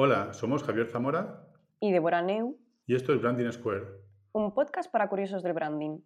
[0.00, 1.42] Hola, somos Javier Zamora
[1.80, 3.82] y Deborah Neu y esto es Branding Square,
[4.30, 5.98] un podcast para curiosos del branding.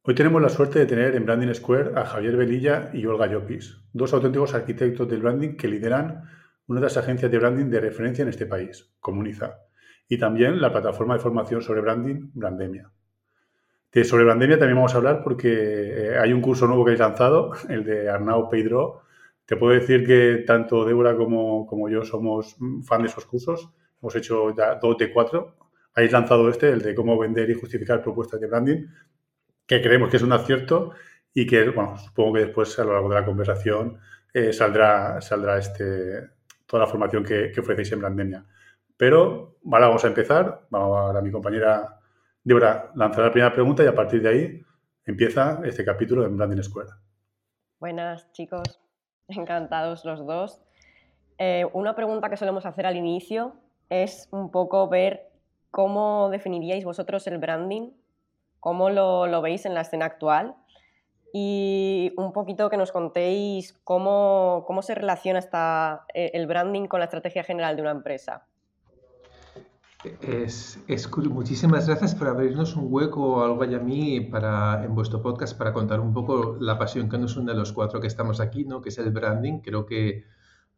[0.00, 3.76] Hoy tenemos la suerte de tener en Branding Square a Javier Velilla y Olga Llopis,
[3.92, 6.24] dos auténticos arquitectos del branding que lideran
[6.66, 9.58] una de las agencias de branding de referencia en este país, Comuniza,
[10.08, 12.90] y también la plataforma de formación sobre branding, Brandemia.
[13.92, 17.00] De sobre Brandemia también vamos a hablar porque eh, hay un curso nuevo que habéis
[17.00, 19.02] lanzado, el de Arnau Pedro.
[19.44, 23.68] Te puedo decir que tanto Débora como, como yo somos fan de esos cursos.
[24.00, 25.56] Hemos hecho ya dos de cuatro.
[25.94, 28.86] Habéis lanzado este, el de cómo vender y justificar propuestas de branding,
[29.66, 30.92] que creemos que es un acierto
[31.34, 33.98] y que, bueno, supongo que después a lo largo de la conversación
[34.32, 36.30] eh, saldrá, saldrá este,
[36.64, 38.44] toda la formación que, que ofrecéis en Brandemia.
[38.96, 40.66] Pero, vale, vamos a empezar.
[40.70, 41.99] Vamos a mi compañera
[42.42, 44.62] Débora lanzar la primera pregunta y a partir de ahí
[45.04, 46.98] empieza este capítulo de Branding Escuela.
[47.78, 48.80] Buenas, chicos.
[49.28, 50.60] Encantados los dos.
[51.36, 53.56] Eh, una pregunta que solemos hacer al inicio
[53.90, 55.30] es un poco ver
[55.70, 57.90] cómo definiríais vosotros el branding,
[58.58, 60.54] cómo lo, veis en la escena actual
[61.32, 65.40] y un poquito que nos contéis cómo, cómo se relaciona
[66.14, 68.46] eh, el branding con la estrategia general de una empresa.
[70.02, 70.78] Es,
[71.28, 75.74] muchísimas gracias por abrirnos un hueco, algo y a mí, para, en vuestro podcast para
[75.74, 78.80] contar un poco la pasión que nos une a los cuatro que estamos aquí, ¿no?
[78.80, 79.60] que es el branding.
[79.60, 80.24] Creo que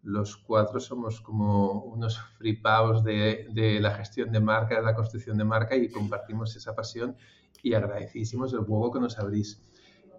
[0.03, 5.39] los cuatro somos como unos flipados de, de la gestión de marca, de la construcción
[5.39, 7.17] de marca y compartimos esa pasión
[7.62, 9.62] y agradecidísimos el hueco que nos abrís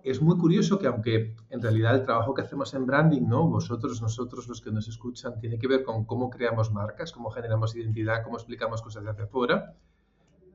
[0.04, 3.48] es muy curioso que aunque en realidad el trabajo que hacemos en branding, ¿no?
[3.48, 7.76] Vosotros, nosotros, los que nos escuchan, tiene que ver con cómo creamos marcas, cómo generamos
[7.76, 9.76] identidad, cómo explicamos cosas de hacia afuera,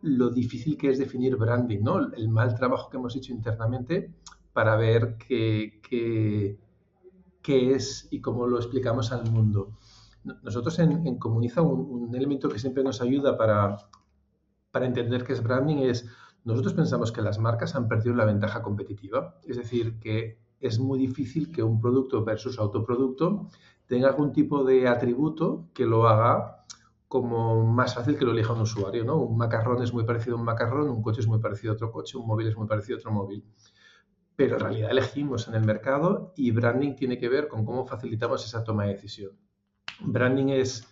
[0.03, 2.13] lo difícil que es definir branding, ¿no?
[2.13, 4.13] El mal trabajo que hemos hecho internamente
[4.53, 6.59] para ver qué, qué,
[7.41, 9.79] qué es y cómo lo explicamos al mundo.
[10.43, 13.77] Nosotros en, en Comuniza un, un elemento que siempre nos ayuda para,
[14.71, 16.07] para entender qué es branding es
[16.49, 20.99] nosotros pensamos que las marcas han perdido la ventaja competitiva, es decir, que es muy
[20.99, 23.49] difícil que un producto versus autoproducto
[23.87, 26.65] tenga algún tipo de atributo que lo haga
[27.07, 29.17] como más fácil que lo elija un usuario, ¿no?
[29.17, 31.93] Un macarrón es muy parecido a un macarrón, un coche es muy parecido a otro
[31.93, 33.45] coche, un móvil es muy parecido a otro móvil.
[34.35, 38.43] Pero en realidad elegimos en el mercado y branding tiene que ver con cómo facilitamos
[38.47, 39.33] esa toma de decisión.
[40.01, 40.89] Branding es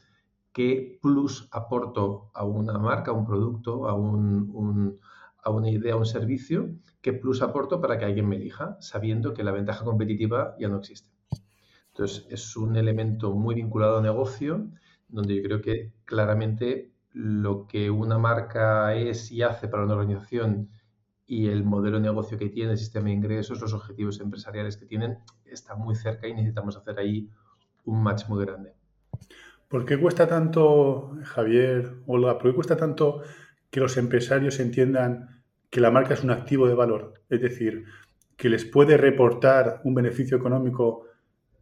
[0.52, 4.98] qué plus aporto a una marca, a un producto, a un
[5.46, 6.70] a una idea, a un servicio,
[7.00, 10.78] qué plus aporto para que alguien me elija, sabiendo que la ventaja competitiva ya no
[10.78, 11.08] existe.
[11.92, 14.66] Entonces, es un elemento muy vinculado a negocio,
[15.06, 20.68] donde yo creo que claramente lo que una marca es y hace para una organización
[21.28, 24.86] y el modelo de negocio que tiene, el sistema de ingresos, los objetivos empresariales que
[24.86, 27.30] tienen, está muy cerca y necesitamos hacer ahí
[27.84, 28.74] un match muy grande.
[29.68, 33.22] ¿Por qué cuesta tanto, Javier, Olga, por qué cuesta tanto
[33.70, 35.35] que los empresarios entiendan
[35.70, 37.84] que la marca es un activo de valor, es decir,
[38.36, 41.06] que les puede reportar un beneficio económico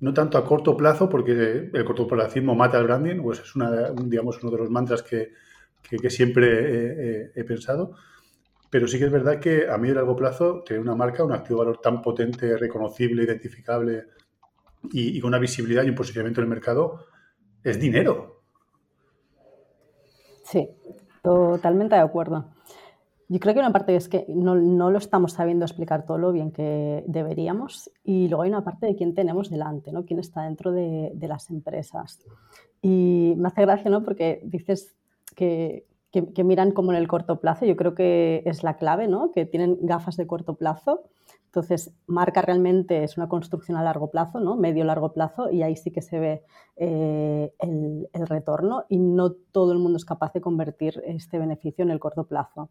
[0.01, 4.43] no tanto a corto plazo, porque el cortoplacismo mata el branding, pues es una, digamos,
[4.43, 5.33] uno de los mantras que,
[6.11, 7.93] siempre he, pensado,
[8.69, 11.33] pero sí que es verdad que a medio y largo plazo tener una marca, un
[11.33, 14.05] activo de valor tan potente, reconocible, identificable
[14.93, 17.07] y, y con una visibilidad y un posicionamiento en el mercado,
[17.63, 18.43] es dinero.
[20.45, 20.69] Sí,
[21.23, 22.53] totalmente de acuerdo.
[23.29, 26.51] Yo creo que una parte es que no, lo estamos sabiendo explicar todo lo bien
[26.51, 30.05] que deberíamos y luego hay una parte de quién tenemos delante, ¿no?
[30.05, 32.21] quién está dentro de, las empresas.
[32.83, 34.05] Y me hace gracia ¿no?
[34.05, 34.95] porque dices
[35.35, 39.33] que, que, miran como en el corto plazo, yo creo que es la clave, ¿no?
[39.33, 41.05] que tienen gafas de corto plazo.
[41.55, 44.57] Entonces, marca realmente es una construcción a largo plazo, ¿no?
[44.57, 46.45] medio largo plazo, y ahí sí que se ve
[46.75, 51.93] eh, el, retorno y no todo el mundo es capaz de convertir este beneficio en
[51.93, 52.71] el corto plazo.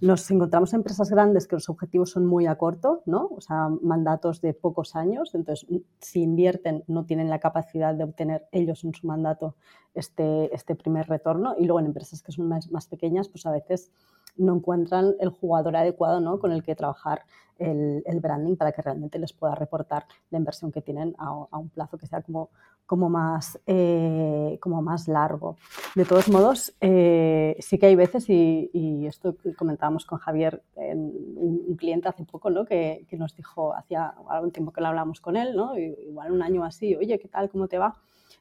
[0.00, 3.28] Nos encontramos empresas grandes que los objetivos son muy a corto, ¿no?
[3.36, 5.32] O sea, mandatos de pocos años.
[5.36, 5.68] Entonces,
[6.00, 9.54] si invierten, no tienen la capacidad de obtener ellos en su mandato
[9.94, 11.54] este, este primer retorno.
[11.56, 13.92] Y luego en empresas que son más, más pequeñas, pues a veces
[14.36, 16.38] no encuentran el jugador adecuado ¿no?
[16.38, 17.22] con el que trabajar
[17.58, 21.96] el, branding para que realmente les pueda reportar la inversión que tienen a, un plazo
[21.96, 22.50] que sea como,
[22.86, 25.56] como, más, eh, como más largo.
[25.94, 31.76] De todos modos, eh, sí que hay veces, y, y, esto comentábamos con Javier, un,
[31.76, 32.64] cliente hace poco, ¿no?
[32.64, 35.76] que, que, nos dijo, hacía algún tiempo que lo hablamos con él, ¿no?
[35.76, 37.50] igual un año así, oye, ¿qué tal?
[37.50, 37.96] ¿Cómo te va?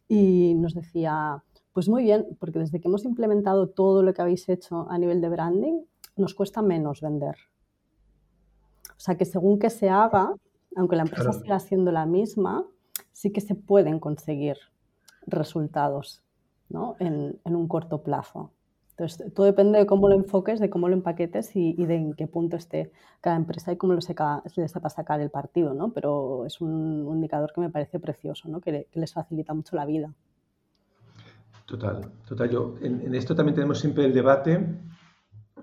[0.07, 1.41] Y nos decía,
[1.73, 5.21] pues muy bien, porque desde que hemos implementado todo lo que habéis hecho a nivel
[5.21, 5.81] de branding,
[6.17, 7.35] nos cuesta menos vender.
[8.89, 10.35] O sea que según que se haga,
[10.75, 12.65] aunque la empresa siga siendo la misma,
[13.11, 14.57] sí que se pueden conseguir
[15.27, 16.23] resultados
[16.69, 16.95] ¿no?
[16.99, 18.51] en, un corto plazo.
[18.91, 22.27] Entonces, todo depende de cómo lo enfoques, de cómo lo empaquetes y, de en qué
[22.27, 22.91] punto esté
[23.21, 25.91] cada empresa y cómo lo seca, les sepa sacar el partido, ¿no?
[25.93, 28.61] Pero es un, indicador que me parece precioso, ¿no?
[28.61, 30.13] Que, les facilita mucho la vida.
[31.65, 32.49] Total, total.
[32.49, 34.79] Yo, en, esto también tenemos siempre el debate.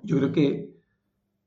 [0.03, 0.79] Yo creo que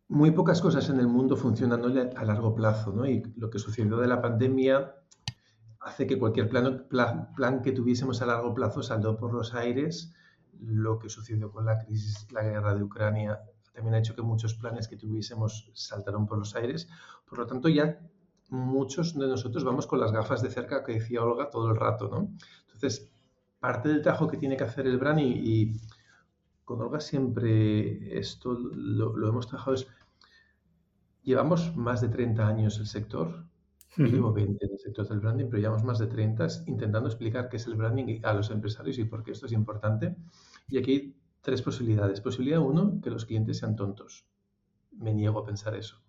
[0.07, 1.83] muy pocas cosas en el mundo funcionan
[2.15, 3.07] a largo plazo, ¿no?
[3.07, 4.93] Y lo que sucedió de la pandemia
[5.79, 10.13] hace que cualquier plan, plan, que tuviésemos a largo plazo saldó por los aires.
[10.59, 13.39] Lo que sucedió con la crisis, la guerra de Ucrania,
[13.73, 16.87] también ha hecho que muchos planes que tuviésemos saltaron por los aires.
[17.25, 17.99] Por lo tanto, ya
[18.49, 22.09] muchos de nosotros vamos con las gafas de cerca que decía Olga todo el rato,
[22.09, 22.29] ¿no?
[22.65, 23.10] Entonces,
[23.61, 25.79] parte del trabajo que tiene que hacer el brand y,
[26.65, 29.87] con Olga siempre esto lo, lo, hemos trabajado es,
[31.23, 33.45] llevamos más de 30 años el sector,
[33.97, 37.49] yo llevo 20 en el sector del branding, pero llevamos más de 30 intentando explicar
[37.49, 40.15] qué es el branding a los empresarios y por qué esto es importante.
[40.69, 42.21] Y aquí hay tres posibilidades.
[42.21, 44.25] Posibilidad uno, que los clientes sean tontos.
[44.91, 46.01] Me niego a pensar eso.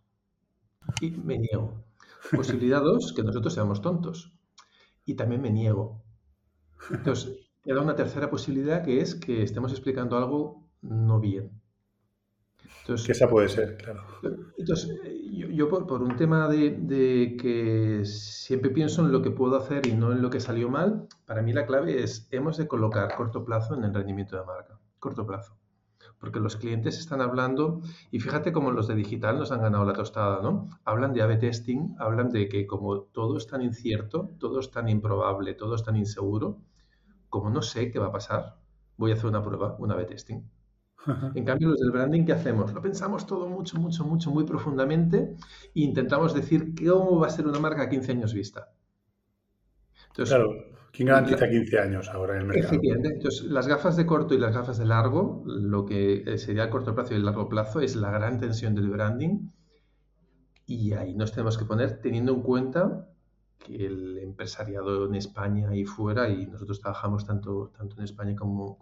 [1.00, 1.84] Y me niego.
[2.30, 4.32] Posibilidad dos, que nosotros seamos tontos.
[5.04, 6.01] Y también me niego.
[6.90, 11.50] Entonces, queda una tercera posibilidad que es que estemos explicando algo no bien.
[12.80, 14.02] Entonces, que esa puede ser, claro.
[14.58, 14.98] Entonces,
[15.30, 20.12] yo, por, un tema de, que siempre pienso en lo que puedo hacer y no
[20.12, 23.74] en lo que salió mal, para mí la clave es, hemos de colocar corto plazo
[23.74, 25.56] en el rendimiento de marca, corto plazo.
[26.18, 29.92] Porque los clientes están hablando, y fíjate cómo los de digital nos han ganado la
[29.92, 30.68] tostada, ¿no?
[30.84, 34.88] Hablan de A-B testing, hablan de que como todo es tan incierto, todo es tan
[34.88, 36.58] improbable, todo es tan inseguro,
[37.32, 38.58] como no sé qué va a pasar,
[38.98, 40.42] voy a hacer una prueba, un A-B testing
[41.34, 42.72] en cambio, los del branding, ¿qué hacemos?
[42.72, 45.34] Lo pensamos todo mucho, mucho, mucho, muy profundamente
[45.74, 48.70] e intentamos decir cómo va a ser una marca a 15 años vista.
[50.14, 50.50] claro,
[50.92, 52.78] ¿quién garantiza 15 años ahora en el mercado?
[52.82, 56.70] Entonces, las gafas de corto y las gafas de largo, lo que eh, sería el
[56.70, 59.48] corto plazo y el largo plazo, es la gran tensión del branding.
[60.66, 63.08] Y ahí nos tenemos que poner teniendo en cuenta
[63.62, 68.78] que el empresariado en España y fuera, y nosotros trabajamos tanto, tanto en España como,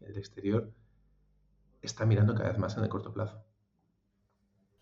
[0.00, 0.70] en el exterior,
[1.82, 3.42] está mirando cada vez más en el corto plazo.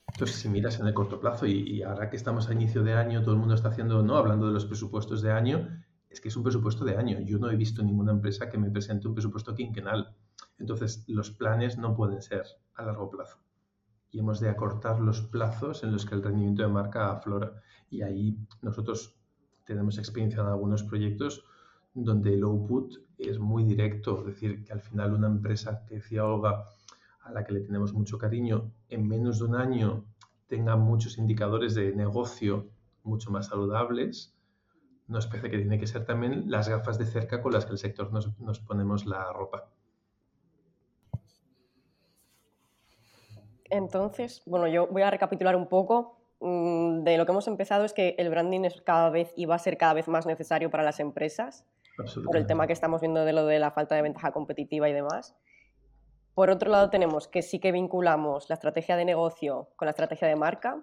[0.09, 3.23] Entonces, si miras en el corto plazo y, ahora que estamos a inicio de año,
[3.23, 4.17] todo el mundo está haciendo, ¿no?
[4.17, 5.69] Hablando de los presupuestos de año,
[6.09, 7.19] es que es un presupuesto de año.
[7.21, 10.15] Yo no he visto ninguna empresa que me presente un presupuesto quinquenal.
[10.59, 12.45] Entonces, los planes no pueden ser
[12.75, 13.39] a largo plazo.
[14.13, 17.61] Y hemos de acortar los plazos en los que el rendimiento de marca aflora.
[17.95, 19.15] Y ahí nosotros
[19.65, 21.45] tenemos experiencia en algunos proyectos
[21.95, 24.19] donde el output es muy directo.
[24.19, 26.65] Es decir, que al final una empresa que decía Olga,
[27.23, 30.05] a la que le tenemos mucho cariño, en menos de un año
[30.49, 32.69] tenga muchos indicadores de negocio
[33.05, 34.35] mucho más saludables,
[35.07, 37.79] nos parece que tiene que ser también las gafas de cerca con las que el
[37.79, 39.71] sector nos, nos ponemos la ropa.
[43.71, 46.24] Entonces, bueno, yo voy a recapitular un poco.
[46.47, 49.55] Mm, de lo que hemos empezado es que el branding es cada vez y va
[49.55, 51.65] a ser cada vez más necesario para las empresas
[52.23, 54.93] por el tema que estamos viendo de lo de la falta de ventaja competitiva y
[54.93, 55.35] demás.
[56.35, 60.29] Por otro lado, tenemos que sí que vinculamos la estrategia de negocio con la estrategia
[60.29, 60.83] de marca.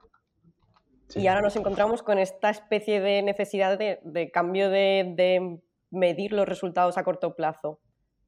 [1.14, 5.60] Y ahora nos encontramos con esta especie de necesidad de, cambio de,
[5.92, 7.80] medir los resultados a corto plazo.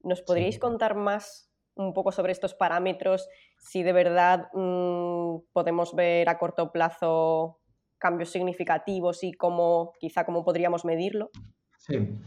[0.03, 3.27] ¿Nos podríais contar más un poco sobre estos parámetros?
[3.57, 7.59] Si de verdad mm, podemos ver a corto plazo
[7.97, 11.29] cambios significativos y cómo, quizá cómo podríamos medirlo.
[11.77, 12.17] Sí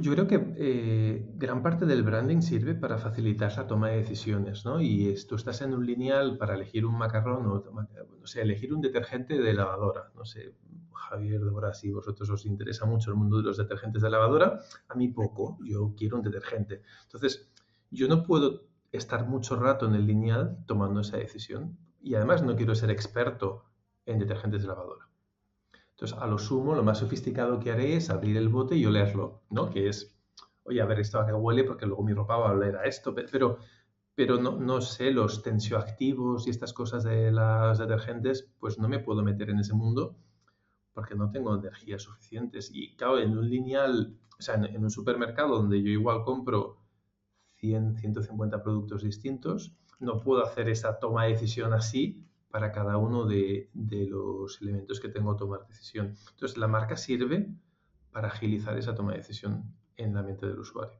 [0.00, 4.64] yo, creo que eh, gran parte del branding sirve para facilitar la toma de decisiones,
[4.64, 4.80] ¿no?
[4.80, 7.64] Y tú estás en un lineal para elegir un macarrón o,
[8.20, 10.10] no sé, elegir un detergente de lavadora.
[10.14, 10.54] No sé,
[10.92, 14.94] Javier, Débora, si vosotros os interesa mucho el mundo de los detergentes de lavadora, a
[14.94, 16.82] mí poco, yo quiero un detergente.
[17.04, 17.50] Entonces,
[17.90, 22.56] yo no puedo estar mucho rato en el lineal tomando esa decisión y además no
[22.56, 23.64] quiero ser experto
[24.06, 25.08] en detergentes de lavadora.
[25.90, 29.42] Entonces, a lo sumo, lo más sofisticado que haré es abrir el bote y olerlo,
[29.50, 29.68] ¿no?
[29.68, 30.16] Que es,
[30.62, 32.84] oye, a ver esto a qué huele porque luego mi ropa va a oler a
[32.84, 33.58] esto, pero,
[34.14, 39.00] pero no, no sé, los tensioactivos y estas cosas de las detergentes, pues no me
[39.00, 40.16] puedo meter en ese mundo
[40.98, 42.70] porque no tengo energías suficientes.
[42.74, 46.77] Y claro, en un lineal, o sea, en, un supermercado donde yo igual compro
[47.58, 53.24] 100, 150 productos distintos, no puedo hacer esa toma de decisión así para cada uno
[53.26, 53.68] de,
[54.08, 56.14] los elementos que tengo que tomar decisión.
[56.30, 57.48] Entonces, la marca sirve
[58.10, 59.64] para agilizar esa toma de decisión
[59.96, 60.98] en la mente del usuario.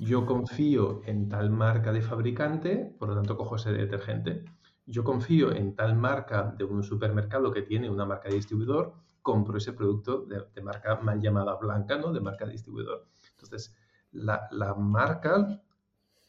[0.00, 4.44] Yo confío en tal marca de fabricante, por lo tanto cojo ese detergente.
[4.86, 9.56] yo confío en tal marca de un supermercado que tiene una marca de distribuidor, compro
[9.56, 12.12] ese producto de, marca mal llamada blanca, ¿no?
[12.12, 13.06] De marca de distribuidor.
[13.30, 13.74] Entonces,
[14.12, 15.62] la, la marca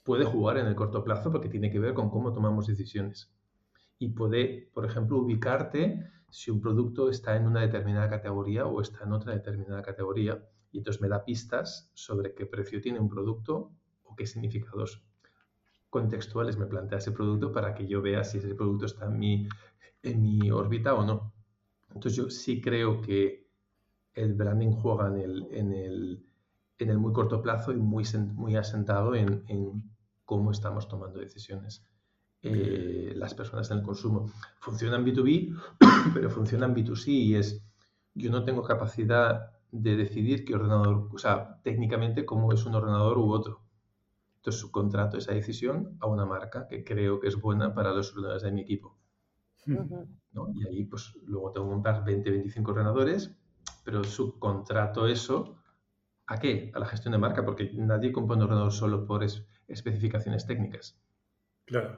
[0.05, 3.33] puede jugar en el corto plazo porque tiene que ver con cómo tomamos decisiones.
[3.97, 9.03] Y puede, por ejemplo, ubicarte si un producto está en una determinada categoría o está
[9.03, 10.47] en otra determinada categoría.
[10.71, 13.71] Y entonces me da pistas sobre qué precio tiene un producto
[14.03, 15.03] o qué significados
[15.89, 19.49] contextuales me plantea ese producto para que yo vea si ese producto está en mi,
[20.03, 21.33] en mi órbita o no.
[21.87, 23.47] Entonces yo sí creo que
[24.13, 26.25] el branding juega en el, en el,
[26.77, 28.03] en el muy corto plazo y muy,
[28.35, 29.94] muy asentado en, en
[30.25, 31.85] cómo estamos tomando decisiones.
[32.41, 34.27] Eh, las personas en el consumo.
[34.59, 35.57] Funcionan B2B,
[36.13, 37.65] pero funcionan B2C y es,
[38.13, 43.17] yo no tengo capacidad de decidir qué ordenador, o sea, técnicamente cómo es un ordenador
[43.17, 43.61] u otro.
[44.37, 48.43] Entonces subcontrato esa decisión a una marca que creo que es buena para los ordenadores
[48.43, 48.95] de mi equipo.
[49.65, 53.35] Y ahí pues luego tengo que comprar 20, 25 ordenadores,
[53.83, 55.57] pero subcontrato eso
[56.27, 56.71] ¿a qué?
[56.73, 59.23] A la gestión de marca, porque nadie compone un ordenador solo por
[59.67, 60.97] especificaciones técnicas.
[61.65, 61.97] Claro.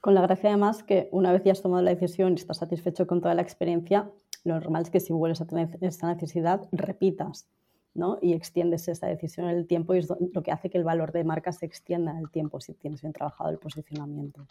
[0.00, 3.06] Con la gracia además que una vez ya has tomado la decisión y estás satisfecho
[3.06, 4.10] con toda la experiencia,
[4.44, 7.48] lo normal es que si vuelves a tener esta necesidad, repitas
[7.94, 8.18] ¿no?
[8.20, 11.12] y extiendes esa decisión en el tiempo y es lo que hace que el valor
[11.12, 14.46] de marca se extienda en el tiempo si tienes bien trabajado el posicionamiento.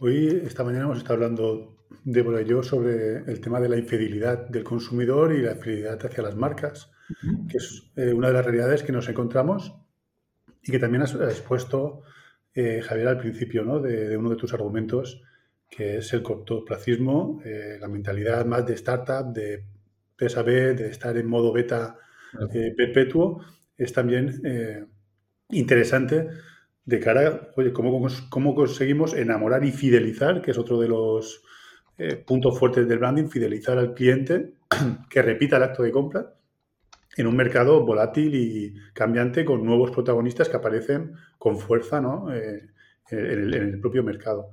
[0.00, 4.48] Hoy, esta mañana hemos estado hablando, Débora y yo, sobre el tema de la infidelidad
[4.48, 6.90] del consumidor y la fidelidad hacia las marcas,
[7.48, 9.74] que es eh, una de las realidades que nos encontramos
[10.66, 12.02] y que también has expuesto
[12.54, 13.80] eh, Javier, al principio ¿no?
[13.80, 15.22] de, uno de tus argumentos,
[15.68, 19.62] que es el cortoplacismo, eh, la mentalidad más de startup, de
[20.16, 21.98] PSAB, de estar en modo beta
[22.52, 23.44] eh, perpetuo,
[23.76, 24.88] es también
[25.50, 26.28] interesante
[26.84, 31.42] de cara oye, cómo, cómo conseguimos enamorar y fidelizar, que es otro de los
[32.26, 34.54] puntos fuertes del branding, fidelizar al cliente
[35.10, 36.36] que repita el acto de compra
[37.16, 42.32] en un mercado volátil y cambiante con nuevos protagonistas que aparecen con fuerza ¿no?
[42.32, 42.70] Eh,
[43.10, 44.50] en, el, propio mercado.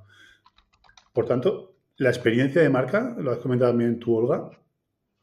[1.12, 4.50] Por tanto, la experiencia de marca, lo has comentado también tú, Olga,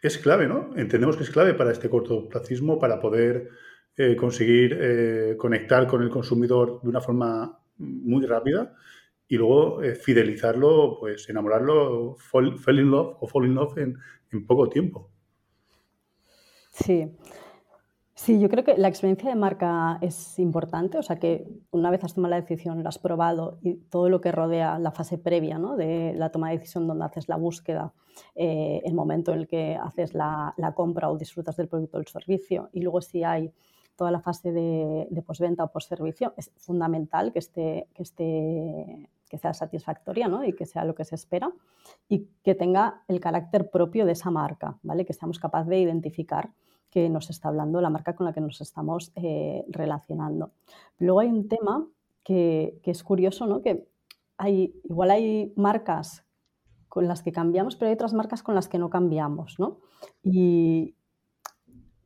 [0.02, 0.70] es clave, ¿no?
[0.76, 3.50] Entendemos que es clave para este cortoplacismo, para poder
[3.96, 8.74] eh, conseguir eh, conectar con el consumidor de una forma muy rápida
[9.28, 15.09] y luego fidelizarlo, pues enamorarlo, fall, in love o fall in love en poco tiempo.
[16.70, 17.10] Sí.
[18.14, 22.04] Sí, yo creo que la experiencia de marca es importante, o sea que una vez
[22.04, 25.56] has tomado la decisión, la has probado y todo lo que rodea la fase previa
[25.58, 25.74] ¿no?
[25.74, 27.94] de la toma de decisión donde haces la búsqueda,
[28.34, 32.08] eh, el momento en el que haces la, compra o disfrutas del producto o del
[32.08, 33.54] servicio y luego si hay
[33.96, 39.38] toda la fase de, de postventa o postservicio, es fundamental que esté, que esté que
[39.38, 40.44] sea satisfactoria ¿no?
[40.44, 41.50] y que sea lo que se espera
[42.08, 45.06] y que tenga el carácter propio de esa marca, ¿vale?
[45.06, 46.50] que seamos capaces de identificar
[46.90, 50.50] que nos está hablando la marca con la que nos estamos eh, relacionando.
[50.98, 51.86] Luego hay un tema
[52.24, 53.62] que, es curioso, ¿no?
[53.62, 53.86] que
[54.36, 56.24] hay, igual hay marcas
[56.88, 59.60] con las que cambiamos, pero hay otras marcas con las que no cambiamos.
[59.60, 59.78] ¿no?
[60.24, 60.96] Y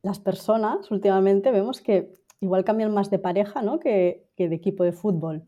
[0.03, 3.79] las personas últimamente vemos que igual cambian más de pareja ¿no?
[3.79, 5.43] que, que de equipo de fútbol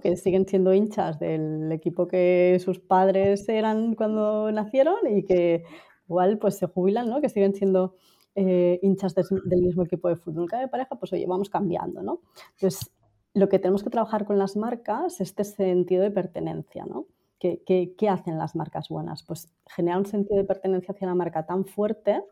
[0.00, 5.64] que siguen siendo hinchas del equipo que sus padres eran cuando nacieron y que
[6.08, 7.20] igual pues se jubilan, ¿no?
[7.20, 7.96] que siguen siendo
[8.34, 10.48] eh, hinchas del mismo equipo de fútbol.
[10.48, 12.02] Cada pareja, pues oye, vamos cambiando.
[12.02, 12.20] ¿no?
[12.52, 12.90] Entonces,
[13.34, 16.84] lo que tenemos que trabajar con las marcas es este sentido de pertenencia.
[16.86, 17.06] ¿no?
[17.38, 17.62] ¿Qué,
[17.96, 19.22] qué hacen las marcas buenas?
[19.22, 22.22] Pues generar un sentido de pertenencia hacia la marca tan fuerte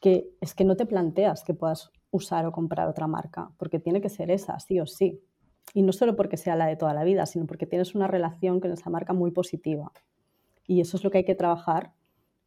[0.00, 4.00] que es que no te planteas que puedas usar o comprar otra marca, porque tiene
[4.00, 5.20] que ser esa, sí o sí.
[5.74, 8.60] Y no solo porque sea la de toda la vida, sino porque tienes una relación
[8.60, 9.92] con esa marca muy positiva.
[10.66, 11.92] Y eso es lo que hay que trabajar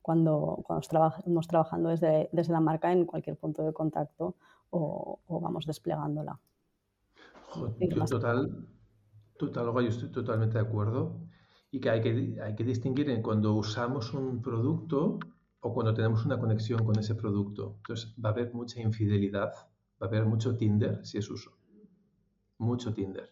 [0.02, 4.36] cuando, cuando estamos trabajando desde, desde, la marca en cualquier punto de contacto
[4.72, 6.40] o, vamos desplegándola.
[8.10, 8.68] total,
[9.38, 11.20] total, yo estoy totalmente de acuerdo.
[11.72, 15.20] Y que hay que, hay que distinguir en cuando usamos un producto
[15.60, 17.76] o cuando tenemos una conexión con ese producto.
[17.78, 19.54] Entonces va a haber mucha infidelidad,
[20.02, 21.59] va a haber mucho Tinder si es uso
[22.60, 23.32] mucho Tinder.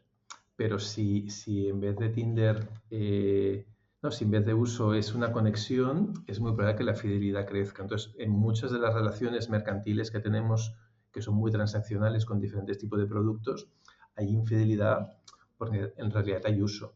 [0.56, 3.68] Pero si, si en vez de Tinder, eh,
[4.02, 7.46] no, si en vez de uso es una conexión, es muy probable que la fidelidad
[7.46, 7.84] crezca.
[7.84, 10.76] Entonces, en muchas de las relaciones mercantiles que tenemos,
[11.12, 13.70] que son muy transaccionales con diferentes tipos de productos,
[14.16, 15.14] hay infidelidad
[15.58, 16.94] porque en realidad hay uso.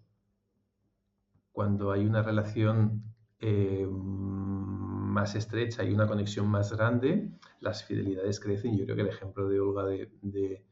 [1.51, 3.03] Cuando hay una relación
[3.39, 8.77] eh, más estrecha y una conexión más grande, las fidelidades crecen.
[8.77, 10.63] Yo creo que el ejemplo de Olga de,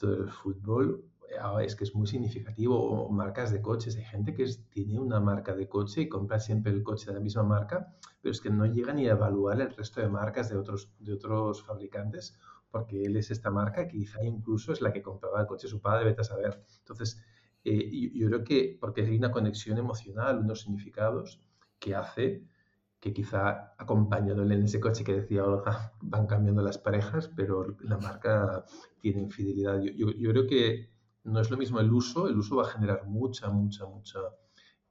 [0.00, 1.04] del fútbol
[1.40, 3.96] ah, es que es muy significativo, o marcas de coches.
[3.96, 7.20] Hay gente que tiene una marca de coche y compra siempre el coche de la
[7.20, 10.56] misma marca, pero es que no llega ni a evaluar el resto de marcas de
[10.56, 12.38] otros, de otros fabricantes,
[12.70, 15.80] porque él es esta marca que quizá incluso es la que compraba el coche su
[15.80, 16.64] padre, vete a saber.
[16.78, 17.22] Entonces,
[17.64, 21.40] eh, yo, creo que porque hay una conexión emocional, unos significados
[21.78, 22.44] que hace
[23.02, 27.98] que quizá acompañándole en ese coche que decía Olga, van cambiando las parejas, pero la
[27.98, 28.64] marca
[29.00, 29.80] tiene infidelidad.
[29.82, 30.88] Yo, creo que
[31.24, 34.20] no es lo mismo el uso, el uso va a generar mucha, mucha, mucha,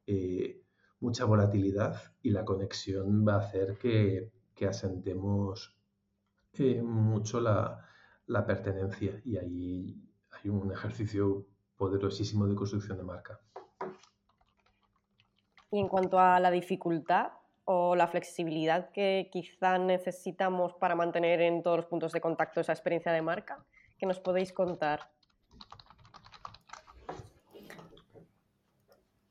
[0.05, 0.61] eh,
[0.99, 4.29] mucha volatilidad y la conexión va a hacer que,
[4.67, 5.75] asentemos
[6.53, 7.83] eh, mucho la,
[8.27, 13.39] la pertenencia y ahí hay un ejercicio poderosísimo de construcción de marca.
[15.71, 17.31] Y en cuanto a la dificultad,
[17.65, 22.73] o la flexibilidad que quizá necesitamos para mantener en todos los puntos de contacto esa
[22.73, 23.63] experiencia de marca?
[23.97, 25.09] ¿Qué nos podéis contar?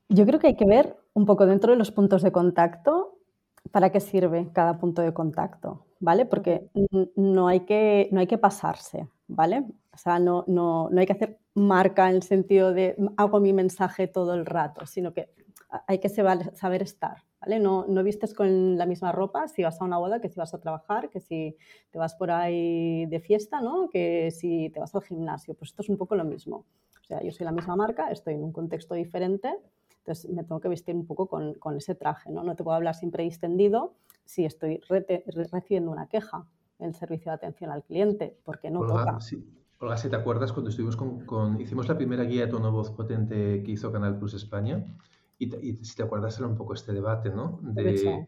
[0.09, 3.17] Yo creo que hay que ver un poco dentro de los puntos de contacto
[3.71, 6.25] para qué sirve cada punto de contacto, ¿vale?
[6.25, 6.69] Porque
[7.15, 9.63] no hay que, no hay que pasarse, ¿vale?
[9.93, 13.53] O sea, no, no, no hay que hacer marca en el sentido de hago mi
[13.53, 15.29] mensaje todo el rato, sino que
[15.87, 19.97] hay que saber estar, no, no vistes con la misma ropa si vas a una
[19.97, 21.57] boda que si vas a trabajar, que si
[21.89, 23.89] te vas por ahí de fiesta, ¿no?
[23.89, 25.53] Que si te vas al gimnasio.
[25.55, 26.65] Pues esto es un poco lo mismo.
[27.01, 29.53] O sea, yo soy la misma marca, estoy en un contexto diferente,
[29.97, 32.43] entonces me tengo que vestir un poco con, con ese traje, ¿no?
[32.43, 33.95] No te puedo hablar siempre distendido
[34.25, 36.45] si estoy recibiendo una queja
[36.79, 39.17] en el servicio de atención al cliente, porque no toca.
[39.79, 42.91] Olga, si te acuerdas cuando estuvimos con, con, hicimos la primera guía de tono voz
[42.91, 44.85] potente que hizo Canal Plus España,
[45.45, 47.59] y, si te acuerdas, era un poco este debate, ¿no?
[47.63, 48.27] De,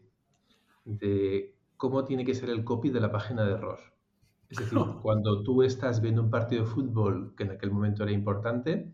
[0.84, 3.78] de, cómo tiene que ser el copy de la página de error.
[4.48, 8.12] Es decir, cuando tú estás viendo un partido de fútbol que en aquel momento era
[8.12, 8.92] importante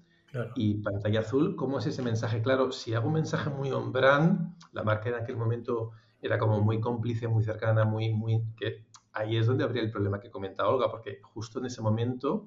[0.54, 2.42] y pantalla azul, ¿cómo es ese mensaje?
[2.42, 6.60] Claro, si hago un mensaje muy on brand, la marca en aquel momento era como
[6.60, 8.44] muy cómplice, muy cercana, muy, muy...
[8.56, 12.46] que ahí es donde habría el problema que comenta Olga, porque justo en ese momento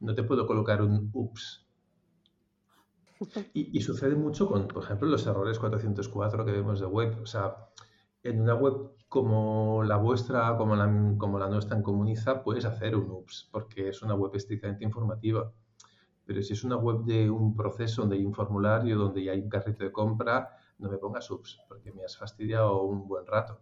[0.00, 1.63] no te puedo colocar un ups
[3.52, 7.18] y, sucede mucho con, por ejemplo, los errores 404 que vemos de web.
[7.22, 7.68] O sea,
[8.22, 12.96] en una web como la vuestra, como la, como la nuestra en Comuniza, puedes hacer
[12.96, 15.52] un UPS, porque es una web estrictamente informativa.
[16.24, 19.48] Pero si es una web de un proceso donde hay un formulario, donde hay un
[19.48, 23.60] carrito de compra, no me pongas UPS, porque me has fastidiado un buen rato.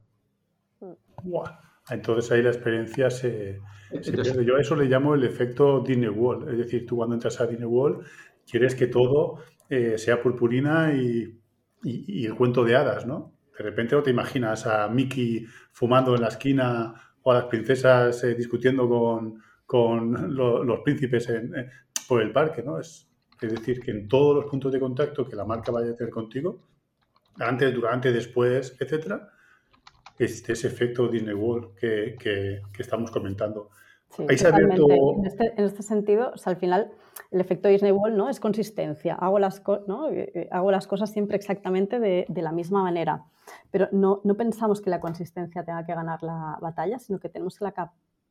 [1.91, 4.45] Entonces ahí la experiencia se, pierde.
[4.45, 6.49] Yo a eso le llamo el efecto Disney Wall.
[6.49, 8.05] Es decir, tú cuando entras a Disney Wall
[8.49, 9.39] quieres que todo
[9.75, 11.39] eh, sea purpurina y,
[11.83, 13.33] el cuento de hadas, ¿no?
[13.57, 18.23] De repente no te imaginas a Mickey fumando en la esquina o a las princesas
[18.23, 18.87] eh, discutiendo
[19.65, 21.27] con, los príncipes
[22.07, 22.79] por el parque, ¿no?
[22.79, 23.09] Es,
[23.41, 26.61] decir, que en todos los puntos de contacto que la marca vaya a tener contigo,
[27.39, 29.31] antes, durante, después, etcétera,
[30.19, 33.71] este, ese efecto Disney World que, que estamos comentando.
[34.19, 34.49] En, este,
[35.57, 36.91] en, este, sentido, al final,
[37.33, 38.29] el efecto Disney World ¿no?
[38.29, 39.15] es consistencia.
[39.15, 39.63] Hago las.
[40.11, 43.25] Eh, eh, cosas siempre exactamente de, la misma manera.
[43.71, 47.59] Pero no, pensamos que la consistencia tenga que ganar la batalla, sino que tenemos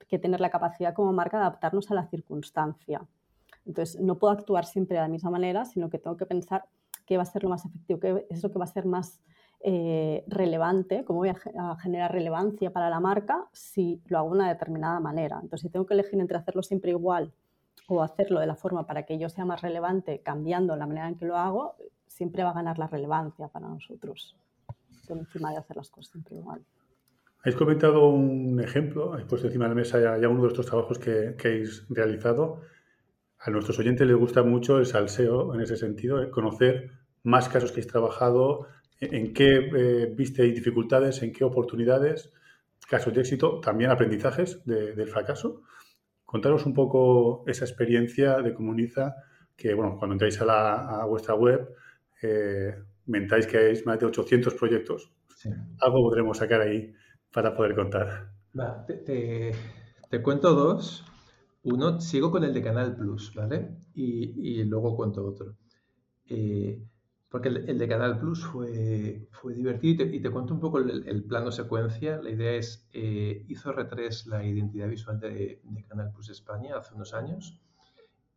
[0.08, 3.02] que tener la capacidad como marca de adaptarnos a la circunstancia.
[3.66, 6.66] Entonces, no puedo actuar siempre de la misma manera, sino que tengo que pensar
[7.06, 9.20] qué va a ser lo más efectivo, qué es lo que va a ser más
[9.62, 14.50] eh, relevante, cómo voy a, generar relevancia para la marca si lo hago de una
[14.50, 15.40] determinada manera.
[15.42, 17.34] Entonces, si tengo que elegir entre hacerlo siempre igual
[17.96, 21.16] o hacerlo de la forma para que yo sea más relevante, cambiando la manera en
[21.16, 21.76] que lo hago,
[22.08, 24.38] siempre va a ganar la relevancia para nosotros,
[25.08, 26.62] por encima de hacer las cosas siempre igual.
[27.42, 31.00] Habéis comentado un ejemplo, habéis puesto encima de la mesa ya, uno de estos trabajos
[31.00, 32.62] que, que, habéis realizado.
[33.40, 36.92] A nuestros oyentes les gusta mucho el salseo en ese sentido, conocer
[37.24, 38.68] más casos que habéis trabajado,
[39.00, 42.32] en qué eh, visteis dificultades, en qué oportunidades,
[42.88, 45.64] casos de éxito, también aprendizajes del fracaso.
[46.32, 49.18] Contaros un poco esa experiencia de Comuniza,
[49.54, 51.68] que bueno, cuando entráis a, la, vuestra web,
[52.22, 52.74] eh,
[53.08, 55.12] mentáis que hay más de 800 proyectos.
[55.82, 56.94] Algo podremos sacar ahí
[57.34, 58.32] para poder contar.
[58.96, 61.04] te, cuento dos.
[61.64, 63.68] Uno, sigo con el de Canal Plus, ¿vale?
[63.94, 65.58] Y, luego cuento otro.
[66.30, 66.82] Eh,
[67.32, 71.50] porque el, de Canal Plus fue, fue divertido y te, cuento un poco el, plano
[71.50, 72.22] secuencia.
[72.22, 77.14] La idea es, eh, hizo R3 la identidad visual de, Canal Plus España hace unos
[77.14, 77.58] años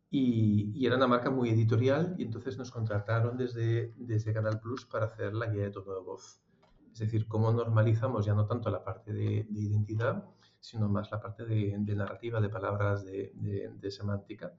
[0.09, 5.07] y, era una marca muy editorial y entonces nos contrataron desde, desde Canal Plus para
[5.07, 6.39] hacer la guía de tono de voz.
[6.93, 10.23] Es decir, cómo normalizamos ya no tanto la parte de, identidad,
[10.61, 14.53] sino más la parte de, narrativa, de palabras, de, semántica.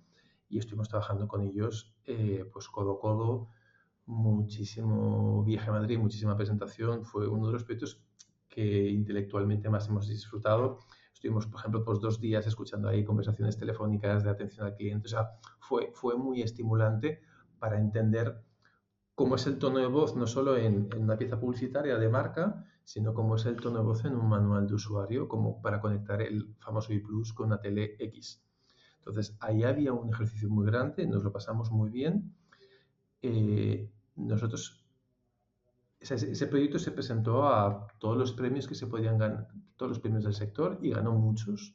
[0.51, 3.49] y estuvimos trabajando con ellos eh, pues codo a codo,
[4.07, 8.01] muchísimo viaje a Madrid, muchísima presentación, fue uno de los proyectos
[8.49, 10.79] que intelectualmente más hemos disfrutado.
[11.13, 15.11] Estuvimos, por ejemplo, pues dos días escuchando ahí conversaciones telefónicas de atención al cliente, o
[15.11, 17.21] sea, fue, fue muy estimulante
[17.59, 18.43] para entender
[19.15, 23.15] cómo es el tono de voz, no solo en, una pieza publicitaria de marca, sino
[23.15, 26.55] cómo es el tono de voz en un manual de usuario, como para conectar el
[26.59, 28.43] famoso iPlus con una tele X.
[28.99, 32.35] Entonces, ahí había un ejercicio muy grande, nos lo pasamos muy bien.
[33.23, 34.83] Eh, nosotros,
[36.01, 40.25] ese, proyecto se presentó a todos los premios que se podían ganar, todos los premios
[40.25, 41.75] del sector y ganó muchos,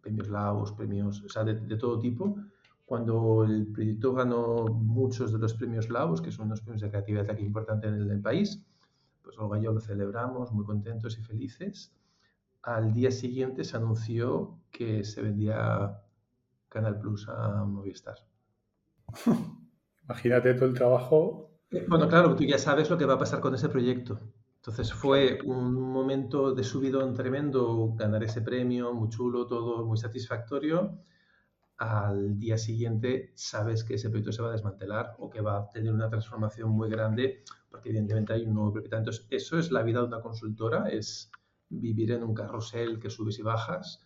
[0.00, 2.36] premios Laos, premios, o sea, de, todo tipo.
[2.84, 7.30] Cuando el proyecto ganó muchos de los premios Laos, que son unos premios de creatividad
[7.30, 8.62] aquí importantes en el, país,
[9.22, 11.92] pues Olga y yo lo celebramos muy contentos y felices.
[12.62, 16.02] Al día siguiente se anunció que se vendía
[16.68, 18.16] Canal Plus a Movistar.
[20.08, 21.50] Imagínate todo el trabajo.
[21.86, 24.18] Bueno, claro, tú ya sabes lo que va a pasar con ese proyecto.
[24.56, 30.98] Entonces fue un momento de subidón tremendo ganar ese premio, muy chulo, todo muy satisfactorio.
[31.76, 35.70] Al día siguiente sabes que ese proyecto se va a desmantelar o que va a
[35.70, 39.00] tener una transformación muy grande porque evidentemente hay un nuevo propietario.
[39.00, 41.30] Entonces eso es la vida de una consultora, es
[41.68, 44.00] vivir en un carrusel que subes y bajas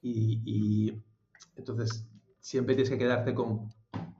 [0.00, 1.02] y, y
[1.56, 3.70] entonces siempre tienes que quedarte con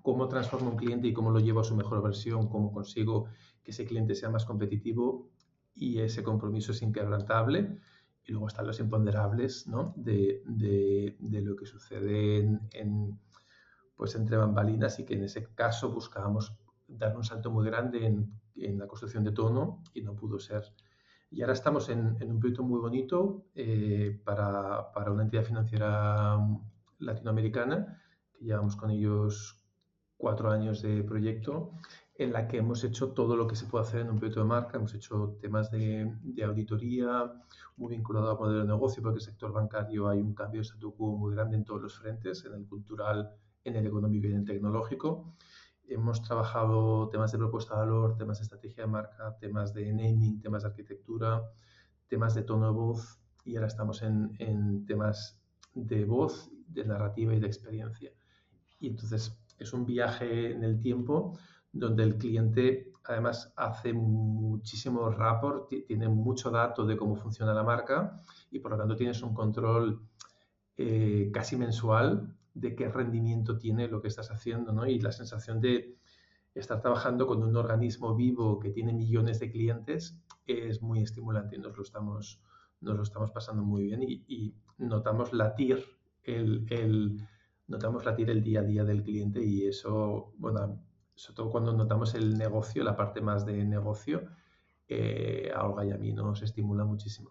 [0.02, 3.26] cómo transformo un cliente y cómo lo llevo a su mejor versión, cómo consigo
[3.62, 5.30] que ese cliente sea más competitivo
[5.74, 7.78] y ese compromiso es inquebrantable.
[8.24, 9.94] Y luego están los imponderables ¿no?
[9.96, 12.38] de, de, de, lo que sucede
[12.72, 13.18] en,
[13.96, 16.54] pues entre bambalinas y que en ese caso buscábamos
[16.86, 20.62] dar un salto muy grande en, en la construcción de tono y no pudo ser.
[21.30, 26.38] Y ahora estamos en, en un proyecto muy bonito eh, para, para, una entidad financiera
[26.98, 29.57] latinoamericana, que llevamos con ellos
[30.18, 31.70] cuatro años de proyecto,
[32.16, 34.46] en la que hemos hecho todo lo que se puede hacer en un proyecto de
[34.46, 34.76] marca.
[34.76, 37.32] Hemos hecho temas de, de auditoría,
[37.76, 40.94] muy vinculado al modelo de negocio, porque el sector bancario hay un cambio de statu
[40.94, 43.30] quo muy grande en todos los frentes, en el cultural,
[43.62, 45.32] en el económico y en el tecnológico.
[45.86, 50.40] Hemos trabajado temas de propuesta de valor, temas de estrategia de marca, temas de naming,
[50.40, 51.42] temas de arquitectura,
[52.08, 55.40] temas de tono de voz y ahora estamos en, en temas
[55.74, 58.12] de voz, de narrativa y de experiencia.
[58.80, 61.38] Y entonces es un viaje en el tiempo
[61.72, 68.22] donde el cliente además hace muchísimo rapport, tiene mucho dato de cómo funciona la marca
[68.50, 70.00] y por lo tanto tienes un control
[70.76, 74.86] eh, casi mensual de qué rendimiento tiene lo que estás haciendo, ¿no?
[74.86, 75.96] Y la sensación de
[76.54, 81.60] estar trabajando con un organismo vivo que tiene millones de clientes es muy estimulante y
[81.60, 82.40] nos lo estamos,
[82.80, 85.82] nos lo estamos pasando muy bien y, y notamos latir
[86.24, 87.26] el, el,
[87.68, 90.80] notamos latir el día a día del cliente y eso, bueno,
[91.14, 94.28] sobre todo cuando notamos el negocio, la parte más de negocio,
[94.88, 97.30] eh, a Olga y a mí nos estimula muchísimo.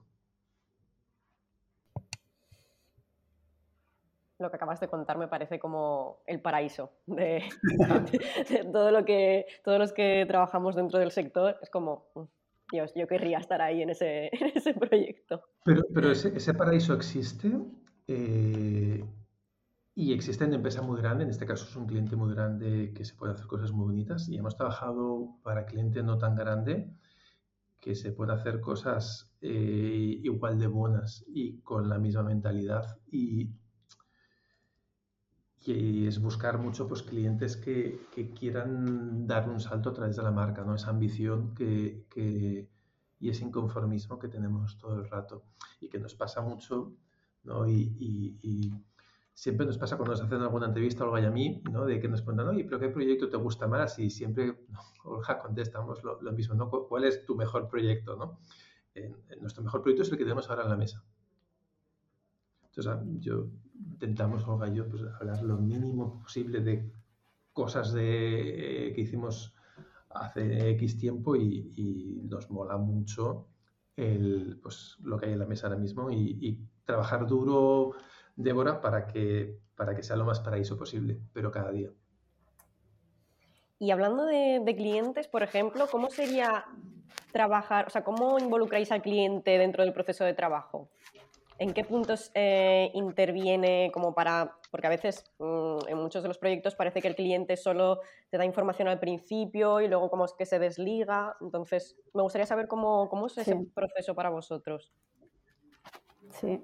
[4.39, 7.43] Lo que acabas de contar me parece como el paraíso de,
[8.71, 11.57] todo lo que todos los que trabajamos dentro del sector.
[11.63, 12.11] Es como,
[12.71, 15.41] Dios, yo querría estar ahí en ese, en ese proyecto.
[15.65, 17.49] Pero, pero ese, ese paraíso existe
[18.07, 19.03] eh,
[19.99, 23.03] y existe en empresa muy grande, en este caso es un cliente muy grande que
[23.03, 26.93] se puede hacer cosas muy bonitas y hemos trabajado para cliente no tan grande
[27.79, 33.49] que se puede hacer cosas eh, igual de buenas y con la misma mentalidad y,
[35.65, 40.21] y es buscar mucho pues, clientes que, que, quieran dar un salto a través de
[40.21, 40.75] la marca, ¿no?
[40.75, 42.69] esa ambición que, que,
[43.19, 45.43] y ese inconformismo que tenemos todo el rato
[45.81, 46.93] y que nos pasa mucho
[47.43, 47.67] ¿no?
[47.67, 47.95] y,
[48.43, 48.86] y
[49.37, 51.85] siempre nos pasa cuando nos hacen alguna entrevista, Olga y a mí, ¿no?
[51.85, 53.99] de que nos preguntan, oye, pero ¿qué proyecto te gusta más?
[53.99, 54.65] Y siempre,
[55.03, 56.71] Olga, contestamos lo, lo, mismo, ¿no?
[56.71, 58.15] ¿Cuál es tu mejor proyecto?
[58.15, 58.39] ¿no?
[59.39, 61.03] Nuestro mejor proyecto es el que tenemos ahora en la mesa.
[62.63, 66.91] Entonces, ah, yo intentamos, Olga y yo, pues, hablar lo mínimo posible de
[67.53, 69.53] cosas de, eh, que hicimos
[70.09, 73.49] hace X tiempo y, y, nos mola mucho
[73.95, 77.93] el, pues, lo que hay en la mesa ahora mismo y, y trabajar duro
[78.37, 81.89] Débora para que, para que sea lo más paraíso posible, pero cada día.
[83.79, 86.65] Y hablando de, de, clientes, por ejemplo, ¿cómo sería
[87.31, 90.89] trabajar, o sea, cómo involucráis al cliente dentro del proceso de trabajo?
[91.59, 96.37] ¿En qué puntos eh, interviene como para, porque a veces mmm, en muchos de los
[96.37, 100.33] proyectos parece que el cliente solo te da información al principio y luego como es
[100.33, 101.35] que se desliga?
[101.41, 103.41] Entonces, me gustaría saber cómo, cómo es sí.
[103.41, 104.93] ese proceso para vosotros.
[106.29, 106.63] Sí,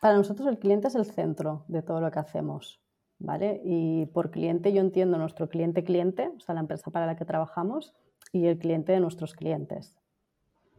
[0.00, 2.80] para nosotros el cliente es el centro de todo lo que hacemos.
[3.20, 3.60] ¿vale?
[3.64, 7.94] Y por cliente yo entiendo nuestro cliente-cliente, o sea, la empresa para la que trabajamos,
[8.32, 9.96] y el cliente de nuestros clientes,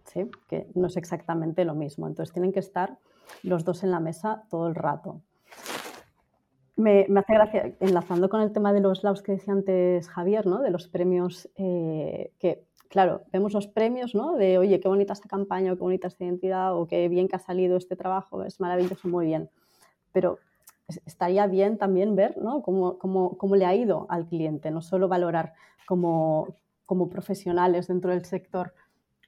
[0.06, 0.30] ¿sí?
[0.48, 2.08] Que no es exactamente lo mismo.
[2.08, 2.98] Entonces tienen que estar
[3.44, 5.22] los dos en la mesa todo el rato.
[6.78, 10.62] Me, hace gracia, enlazando con el tema de los laos que decía antes Javier, ¿no?
[10.62, 14.36] De los premios eh, que claro, vemos los premios, ¿no?
[14.36, 17.38] De, oye, qué bonita esta campaña, o qué bonita esta identidad, o qué bien que
[17.38, 19.50] ha salido este trabajo, es maravilloso, muy bien.
[20.12, 20.40] Pero
[21.06, 22.62] estaría bien también ver, ¿no?
[22.62, 25.54] Cómo, cómo, cómo le ha ido al cliente, no solo valorar
[25.88, 28.74] como, como profesionales dentro del sector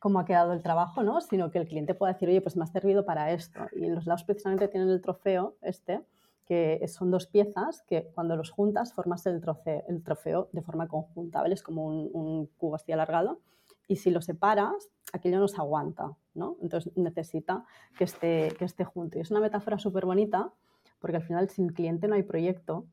[0.03, 1.21] cómo ha quedado el trabajo, ¿no?
[1.21, 3.61] Sino que el cliente pueda decir, oye, pues me ha servido para esto.
[3.71, 6.01] Y los lados precisamente tienen el trofeo este,
[6.45, 11.53] que son dos piezas que cuando los juntas formas el trofeo, de forma conjunta, ¿vale?
[11.53, 13.39] Es como un, un cubo así alargado
[13.87, 16.57] y si lo separas, aquello no se aguanta, ¿no?
[16.61, 17.65] Entonces necesita
[17.97, 19.17] que esté, que esté junto.
[19.17, 20.51] Y es una metáfora súper bonita
[20.99, 22.85] porque al final sin cliente no hay proyecto,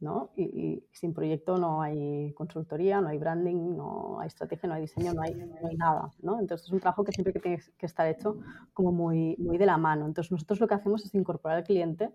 [0.00, 0.30] ¿no?
[0.36, 5.14] Y, sin proyecto no hay consultoría, no hay branding, no hay estrategia, no hay diseño,
[5.14, 6.40] no hay, no hay nada, ¿no?
[6.40, 8.38] Entonces es un trabajo que siempre que tiene que estar hecho
[8.74, 10.06] como muy, muy de la mano.
[10.06, 12.10] Entonces nosotros lo que hacemos es incorporar al cliente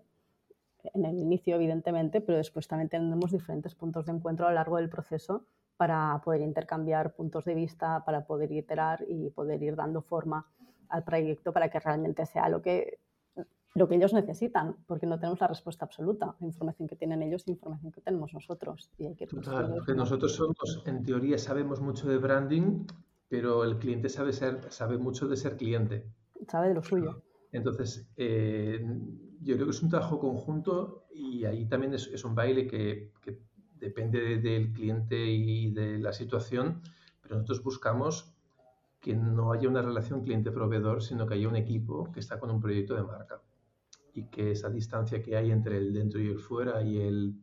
[0.92, 4.76] en el inicio, evidentemente, pero después también tenemos diferentes puntos de encuentro a lo largo
[4.76, 10.02] del proceso para poder intercambiar puntos de vista, para poder iterar y poder ir dando
[10.02, 10.46] forma
[10.88, 12.98] al proyecto para que realmente sea lo que,
[13.74, 16.36] lo que ellos necesitan, porque no tenemos la respuesta absoluta.
[16.38, 18.90] La información que tienen ellos y la información que tenemos nosotros.
[18.98, 19.26] Y hay que
[19.94, 22.86] nosotros somos, en teoría, sabemos mucho de branding,
[23.28, 26.04] pero el cliente sabe, ser, sabe mucho de ser cliente.
[26.46, 27.22] Sabe de lo suyo.
[27.54, 28.84] Entonces, eh,
[29.40, 33.12] yo creo que es un trabajo conjunto y ahí también es, es un baile que,
[33.22, 33.38] que
[33.78, 36.82] depende del cliente y de la situación,
[37.22, 38.34] pero nosotros buscamos
[39.00, 42.60] que no haya una relación cliente-proveedor, sino que haya un equipo que está con un
[42.60, 43.40] proyecto de marca
[44.14, 47.36] y que esa distancia que hay entre el dentro y el fuera y el,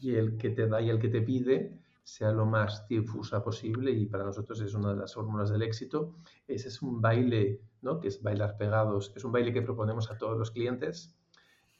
[0.00, 3.90] y el que te da y el que te pide sea lo más difusa posible
[3.90, 6.16] y para nosotros es una de las fórmulas del éxito.
[6.46, 8.00] Ese es un baile, ¿no?
[8.00, 11.16] que es bailar pegados, es un baile que proponemos a todos los clientes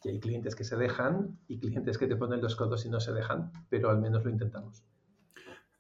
[0.05, 3.01] y hay clientes que se dejan y clientes que te ponen los codos y no
[3.01, 4.85] se dejan, pero al menos lo intentamos.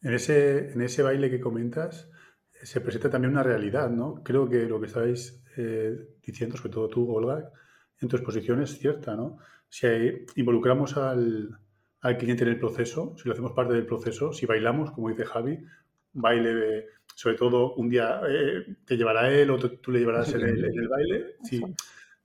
[0.00, 2.08] En ese, en ese baile que comentas
[2.62, 4.22] se presenta también una realidad, ¿no?
[4.22, 7.50] Creo que lo que estáis eh, diciendo, sobre todo tú, Olga,
[8.00, 9.38] en tu exposición es cierta, ¿no?
[9.68, 9.86] Si
[10.36, 11.58] involucramos al,
[12.02, 15.24] al, cliente en el proceso, si lo hacemos parte del proceso, si bailamos, como dice
[15.24, 15.58] Javi,
[16.12, 20.64] baile sobre todo un día eh, te llevará él o tú, le llevarás en el,
[20.64, 21.62] en el baile, sí.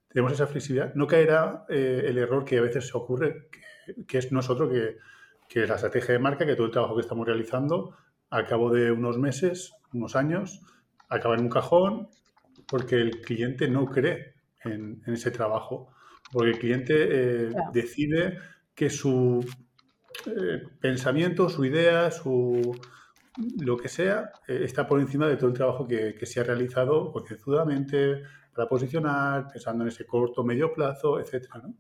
[0.10, 3.50] Tenemos esa flexibilidad, no caerá eh, el error que a veces se ocurre,
[4.08, 4.98] que, es nosotros, que,
[5.48, 7.96] que es la estrategia de marca, que todo el trabajo que estamos realizando,
[8.30, 10.62] al cabo de unos meses, unos años,
[11.10, 12.10] acaba en un cajón
[12.68, 15.94] porque el cliente no cree en, ese trabajo,
[16.32, 18.38] porque el cliente eh, decide
[18.76, 19.46] que su
[20.26, 22.76] eh, pensamiento, su idea, su
[23.60, 28.24] lo que sea, está por encima de todo el trabajo que, se ha realizado concienzudamente,
[28.58, 31.20] para posicionar, pensando en ese corto, medio plazo,
[31.62, 31.76] ¿no?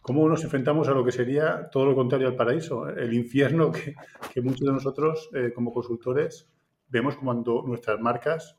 [0.00, 2.88] ¿Cómo nos enfrentamos a lo que sería todo lo contrario al paraíso?
[2.88, 3.94] El infierno que,
[4.40, 6.50] muchos de nosotros, eh, como consultores,
[6.88, 8.56] vemos cuando nuestras marcas,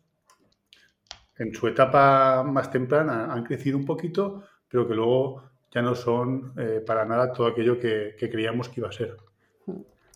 [1.40, 6.54] en su etapa más temprana, han crecido un poquito, pero que luego ya no son
[6.58, 9.18] eh, para nada todo aquello que, que, creíamos que iba a ser.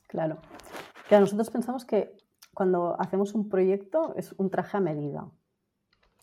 [0.08, 0.38] Claro.
[1.10, 2.16] Que nosotros pensamos que
[2.54, 5.28] cuando hacemos un proyecto es un traje a medida.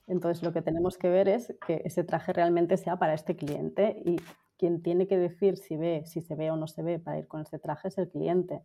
[0.06, 4.02] Entonces, lo que tenemos que ver es que ese traje realmente sea para este cliente
[4.04, 4.16] y
[4.58, 7.28] quien tiene que decir si ve, si se ve o no se ve para ir
[7.28, 8.62] con ese traje es el cliente.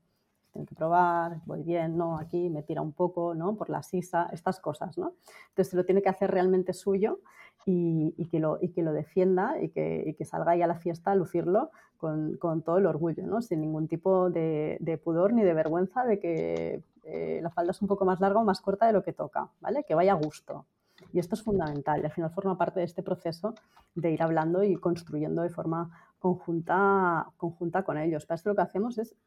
[0.55, 3.57] Tiene que probar, voy bien, no, aquí me tira un poco, ¿no?
[3.57, 5.15] Por la sisa, estas cosas, ¿no?
[5.49, 7.19] Entonces, lo tiene que hacer realmente suyo
[7.65, 11.15] y, que, lo, y que lo defienda y que, salga ahí a la fiesta a
[11.15, 13.41] lucirlo con, todo el orgullo, ¿no?
[13.41, 17.89] Sin ningún tipo de, pudor ni de vergüenza de que eh, la falda es un
[17.89, 19.83] poco más larga o más corta de lo que toca, ¿vale?
[19.83, 20.65] Que vaya a gusto.
[21.11, 23.55] Y esto es fundamental y al final forma parte de este proceso
[23.93, 28.25] de ir hablando y construyendo de forma conjunta, conjunta con ellos.
[28.25, 29.17] Para esto lo que hacemos es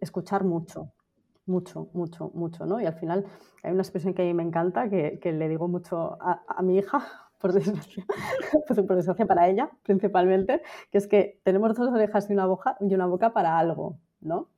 [0.00, 0.92] escuchar mucho,
[1.46, 2.80] mucho, mucho, mucho, ¿no?
[2.80, 3.26] Y al final
[3.62, 6.78] hay una expresión que a mí me encanta, que, que le digo mucho a, mi
[6.78, 7.06] hija,
[7.38, 8.04] por desgracia,
[8.68, 12.94] por desgracia para ella principalmente, que es que tenemos dos orejas y una boca, y
[12.94, 14.48] una boca para algo, ¿no?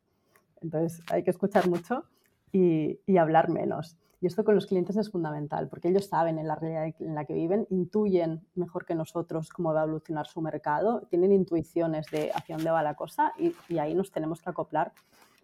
[0.61, 2.05] Entonces hay que escuchar mucho
[2.53, 3.97] y, y hablar menos.
[4.23, 7.25] Y esto con los clientes es fundamental, porque ellos saben en la realidad en la
[7.25, 12.31] que viven, intuyen mejor que nosotros cómo va a evolucionar su mercado, tienen intuiciones de
[12.35, 14.93] hacia dónde va la cosa y, ahí nos tenemos que acoplar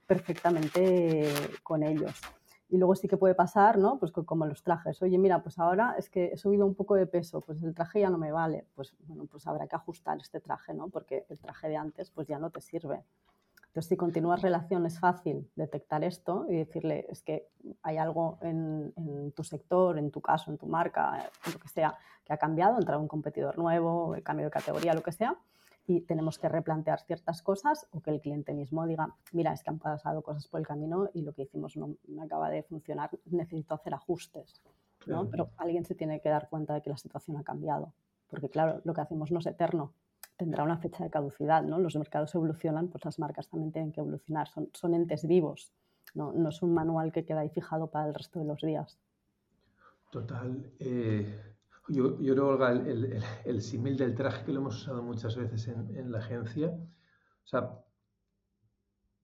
[0.07, 1.29] perfectamente
[1.63, 2.13] con ellos.
[2.69, 3.99] Y luego sí que puede pasar, ¿no?
[3.99, 5.01] Pues como los trajes.
[5.03, 8.01] Oye, mira, pues ahora es que he subido un poco de peso, pues el traje
[8.01, 8.67] ya no me vale.
[8.75, 10.89] Pues bueno, pues habrá que ajustar este traje, ¿no?
[10.89, 13.05] Porque el traje de antes pues ya no te sirve.
[13.77, 17.51] Entonces, si continúas relación es fácil detectar esto y decirle, es que
[17.83, 18.95] hay algo en,
[19.37, 22.97] tu sector, en tu caso, en tu marca, lo que sea, que ha cambiado, entra
[22.97, 25.37] un competidor nuevo, el cambio de categoría, lo que sea,
[25.87, 29.71] y tenemos que replantear ciertas cosas o que el cliente mismo diga, mira, es que
[29.71, 33.11] han pasado cosas por el camino y lo que hicimos no me acaba de funcionar,
[33.27, 34.61] necesito hacer ajustes.
[35.07, 35.29] ¿no?
[35.31, 37.93] Pero alguien se tiene que dar cuenta de que la situación ha cambiado,
[38.29, 39.93] porque claro, lo que hacemos no es eterno,
[40.37, 41.79] tendrá una fecha de caducidad, ¿no?
[41.79, 45.73] Los mercados evolucionan, pues las marcas también tienen que evolucionar, son, son entes vivos,
[46.15, 46.33] ¿no?
[46.33, 48.99] no es un manual que queda ahí fijado para el resto de los días.
[50.11, 50.73] Total.
[50.79, 51.56] Eh,
[51.89, 55.37] yo, yo creo, Olga, el, el, el, símil del traje que lo hemos usado muchas
[55.37, 57.79] veces en, en, la agencia, o sea,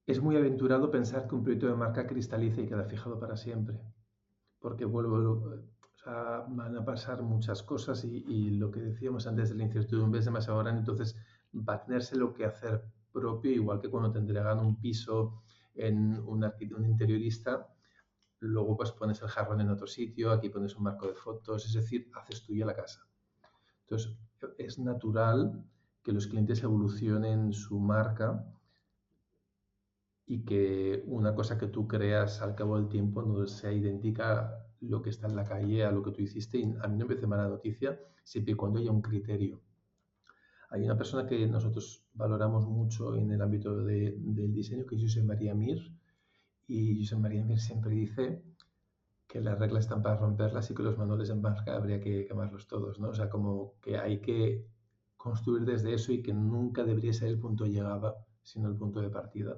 [0.07, 3.79] es muy aventurado pensar que un proyecto de marca cristaliza y queda fijado para siempre,
[4.61, 9.51] porque vuelvo, o sea, van a pasar muchas cosas y, y, lo que decíamos antes
[9.51, 11.16] de la incertidumbre es demasiado grande, entonces
[11.57, 15.42] va a tenerse lo que hacer propio, igual que cuando te entregan un piso
[15.75, 17.72] en un, un interiorista,
[18.48, 21.72] luego pues pones el jarrón en otro sitio, aquí pones un marco de fotos, es
[21.72, 23.07] decir, haces tuya la casa.
[23.83, 24.16] Entonces,
[24.59, 25.64] es natural
[26.02, 28.44] que los clientes evolucionen su marca
[30.26, 35.02] y que una cosa que tú creas al cabo del tiempo no sea idéntica lo
[35.02, 36.59] que está en la calle a lo que tú hiciste.
[36.59, 39.61] Y a mí no me parece mala noticia siempre y cuando haya un criterio.
[40.70, 45.02] Hay una persona que nosotros valoramos mucho en el ámbito de, del diseño, que es
[45.02, 45.78] José María Mir,
[46.66, 48.42] y José María Mir siempre dice
[49.27, 52.66] que las reglas están para romperlas y que los manuales en marca habría que quemarlos
[52.66, 53.09] todos, ¿no?
[53.09, 54.66] O sea, como que hay que
[55.16, 59.01] construir desde eso y que nunca debería ser el punto de llegada, sino el punto
[59.01, 59.57] de partida.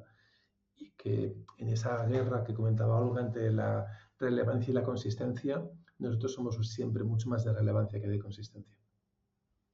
[0.76, 3.86] Y que en esa guerra que comentaba Olga entre la
[4.18, 8.78] relevancia y la consistencia, nosotros somos siempre mucho más de relevancia que de consistencia.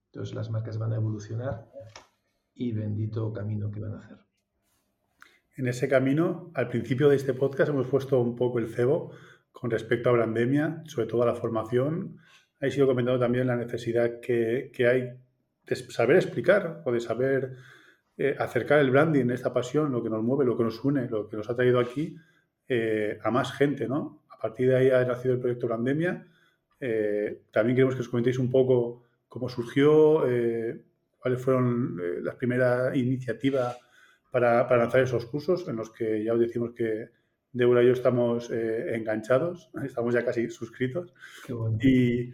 [0.06, 1.70] Entonces las marcas van a evolucionar
[2.54, 4.29] y bendito camino que van a hacer
[5.60, 9.12] en ese camino, al principio de este podcast hemos puesto un poco el cebo
[9.52, 12.16] con respecto a Brandemia, sobre todo a la formación.
[12.62, 15.10] Ha sido comentando también la necesidad que, que hay
[15.66, 17.56] de saber explicar o de saber
[18.16, 21.28] eh, acercar el branding, esta pasión, lo que nos mueve, lo que nos une, lo
[21.28, 22.16] que nos ha traído aquí
[22.66, 24.24] eh, a más gente, ¿no?
[24.30, 26.26] A partir de ahí ha nacido el proyecto Brandemia.
[26.80, 30.22] Eh, también queremos que os comentéis un poco cómo surgió,
[31.18, 33.76] cuáles fueron las primeras iniciativas
[34.30, 37.10] para, para, lanzar esos cursos en los que ya os decimos que
[37.52, 41.12] Débora y yo estamos eh, enganchados, estamos ya casi suscritos.
[41.48, 41.78] Bueno.
[41.82, 42.32] Y,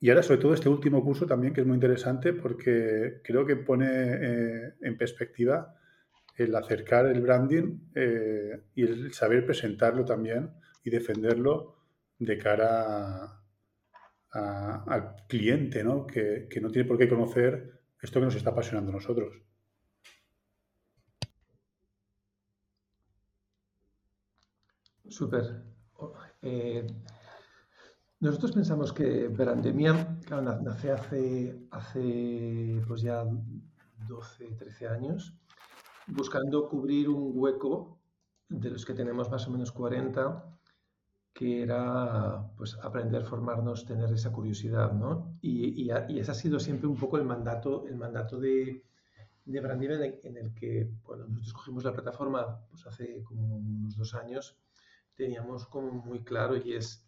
[0.00, 3.56] y, ahora, sobre todo, este último curso también, que es muy interesante porque creo que
[3.56, 5.74] pone eh, en perspectiva
[6.36, 10.50] el acercar el branding eh, y el saber presentarlo también
[10.84, 11.76] y defenderlo
[12.18, 13.42] de cara a,
[14.32, 16.06] a, al cliente, ¿no?
[16.06, 19.47] Que, que no tiene por qué conocer esto que nos está apasionando a nosotros.
[25.08, 25.62] Súper.
[26.42, 26.86] Eh,
[28.20, 33.24] nosotros pensamos que Brandemia claro, nace hace, hace pues ya
[34.08, 35.34] 12, 13 años,
[36.06, 37.98] buscando cubrir un hueco
[38.48, 40.44] de los que tenemos más o menos 40,
[41.32, 45.36] que era pues aprender, formarnos, tener esa curiosidad, ¿no?
[45.40, 48.84] Y, y, y ese ha sido siempre un poco el mandato, el mandato de,
[49.44, 53.96] de Brandemia en en el que, bueno, nosotros cogimos la plataforma pues hace como unos
[53.96, 54.56] dos años
[55.18, 57.04] teníamos como muy claro y es,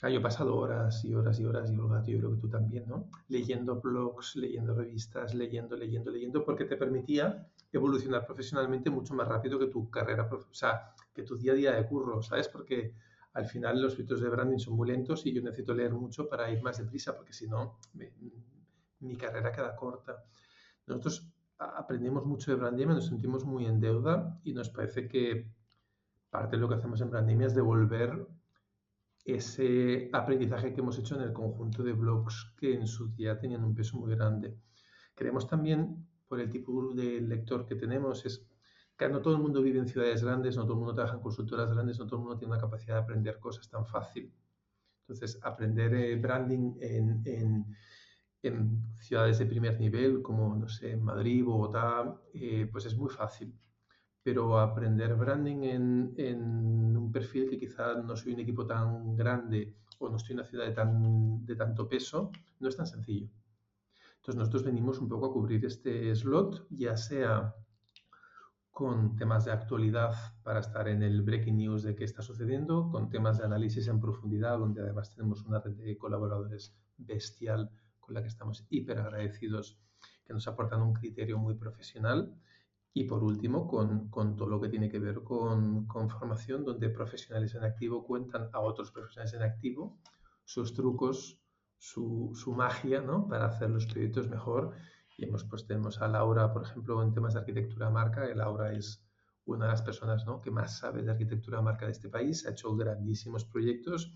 [0.00, 2.48] ah, yo he pasado horas y horas y horas, y Olga, yo creo que tú
[2.48, 3.10] también, ¿no?
[3.28, 9.58] Leyendo blogs, leyendo revistas, leyendo, leyendo, leyendo, porque te permitía evolucionar profesionalmente mucho más rápido
[9.58, 12.48] que tu carrera, o sea, que tu día a día de curro, ¿sabes?
[12.48, 12.94] Porque
[13.34, 16.50] al final los filtros de branding son muy lentos y yo necesito leer mucho para
[16.50, 17.78] ir más deprisa, porque si no,
[19.00, 20.24] mi carrera queda corta.
[20.86, 25.57] Nosotros aprendimos mucho de branding, nos sentimos muy en deuda y nos parece que
[26.30, 28.26] parte de lo que hacemos en Brandemia es devolver
[29.24, 33.64] ese aprendizaje que hemos hecho en el conjunto de blogs que en su día tenían
[33.64, 34.56] un peso muy grande.
[35.14, 38.46] Creemos también, por el tipo de lector que tenemos, es
[38.96, 41.22] que no todo el mundo vive en ciudades grandes, no todo el mundo trabaja en
[41.22, 44.32] consultoras grandes, no todo el mundo tiene una capacidad de aprender cosas tan fácil.
[45.02, 47.76] Entonces, aprender eh, branding en,
[49.00, 53.54] ciudades de primer nivel, como, no sé, Madrid, Bogotá, eh, pues es muy fácil
[54.28, 59.74] pero aprender branding en, en, un perfil que quizá no soy un equipo tan grande
[60.00, 63.26] o no estoy en una ciudad de, tan, de tanto peso, no es tan sencillo.
[64.16, 67.54] Entonces nosotros venimos un poco a cubrir este slot, ya sea
[68.70, 70.12] con temas de actualidad
[70.42, 73.98] para estar en el breaking news de qué está sucediendo, con temas de análisis en
[73.98, 79.78] profundidad, donde además tenemos una red de colaboradores bestial con la que estamos hiper agradecidos,
[80.26, 82.38] que nos aportan un criterio muy profesional.
[82.98, 86.88] Y por último, con, con todo lo que tiene que ver con, con, formación, donde
[86.90, 90.00] profesionales en activo cuentan a otros profesionales en activo
[90.44, 91.38] sus trucos,
[91.78, 93.28] su, su magia ¿no?
[93.28, 94.72] para hacer los proyectos mejor
[95.16, 98.26] y hemos, pues tenemos a Laura, por ejemplo, en temas de arquitectura marca.
[98.34, 99.00] Laura es
[99.44, 100.40] una de las personas ¿no?
[100.40, 102.46] que más sabe de arquitectura marca de este país.
[102.46, 104.12] Ha hecho grandísimos proyectos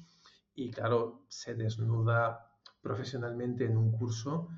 [0.57, 4.49] y, claro, se desnuda profesionalmente en un curso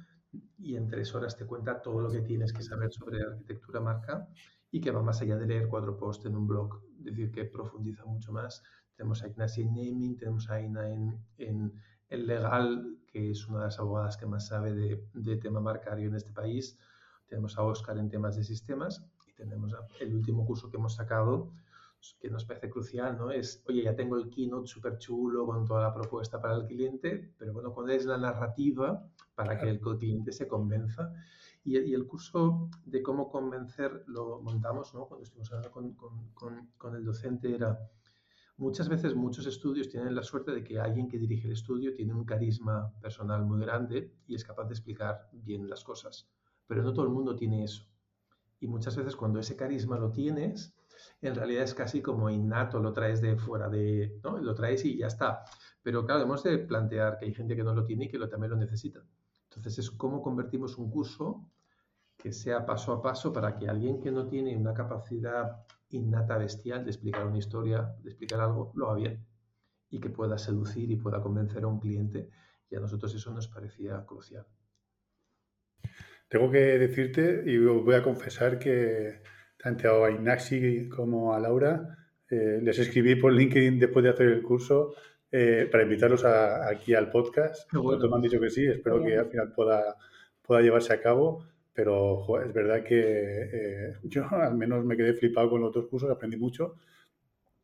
[0.59, 4.29] y en tres horas te cuenta todo lo que tienes que saber sobre arquitectura marca
[4.71, 7.45] y que va más allá de leer cuatro posts en un blog, es decir, que
[7.45, 8.63] profundiza mucho más.
[8.97, 11.73] Tenemos a Ignacia en naming, tenemos a Ina en, en
[12.09, 16.17] el legal, que es una de las abogadas que más sabe de, tema marcario en
[16.17, 16.79] este país.
[17.27, 21.53] Tenemos a Oscar en temas de sistemas y tenemos el último curso que hemos sacado
[22.21, 23.31] que nos parece crucial, ¿no?
[23.31, 27.33] Es, oye, ya tengo el keynote súper chulo con toda la propuesta para el cliente,
[27.39, 31.13] pero bueno, ¿cuál es la narrativa para que el cliente se convenza?
[31.65, 35.07] Y, el curso de cómo convencer lo montamos, ¿no?
[35.07, 35.95] Cuando estuvimos hablando con,
[36.35, 37.79] con, con el docente era
[38.57, 42.15] Muchas veces muchos estudios tienen la suerte de que alguien que dirige el estudio tiene
[42.15, 46.31] un carisma personal muy grande y es capaz de explicar bien las cosas,
[46.69, 47.85] pero no todo el mundo tiene eso.
[48.61, 50.73] Y muchas veces cuando ese carisma lo tienes,
[51.21, 54.39] en realidad es casi como innato, lo traes de fuera de, ¿no?
[54.39, 55.43] Lo traes y ya está.
[55.83, 58.29] Pero claro, hemos de plantear que hay gente que no lo tiene y que lo,
[58.29, 59.01] también lo necesita.
[59.57, 61.49] Entonces es cómo convertimos un curso
[62.17, 66.85] que sea paso a paso para que alguien que no tiene una capacidad innata bestial
[66.85, 69.27] de explicar una historia, de explicar algo, lo haga bien
[69.91, 72.31] y que pueda seducir y pueda convencer a un cliente.
[72.71, 74.45] Y a nosotros eso nos parecía crucial.
[76.29, 79.23] Tengo que decirte y voy a confesar que
[79.57, 81.97] tanto a Inaxi como a Laura
[82.29, 84.95] eh, les escribí por LinkedIn después de hacer el curso
[85.37, 87.69] eh, para invitarlos aquí al podcast.
[87.73, 88.09] Bueno.
[88.09, 89.97] me han dicho que sí, espero que al final pueda,
[90.41, 91.45] pueda llevarse a cabo.
[91.73, 93.01] Pero es verdad que
[93.53, 96.77] eh, yo al menos me quedé flipado con los dos cursos, aprendí mucho.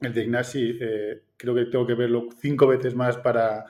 [0.01, 3.67] El de Ignasi eh, creo que tengo que verlo cinco veces más para,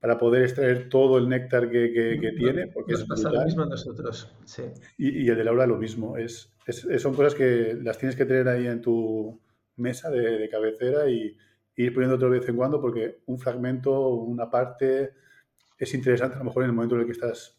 [0.00, 2.66] para poder extraer todo el néctar que, que, tiene.
[2.66, 4.64] Porque Nos pasa lo mismo a nosotros, sí.
[4.98, 6.16] Y, y, el de Laura lo mismo.
[6.16, 9.38] Es, es, son cosas que las tienes que tener ahí en tu
[9.76, 11.36] mesa de, de cabecera y,
[11.76, 15.14] ir poniendo de vez en cuando porque un fragmento, una parte
[15.78, 17.58] es interesante a lo mejor en el momento en el que estás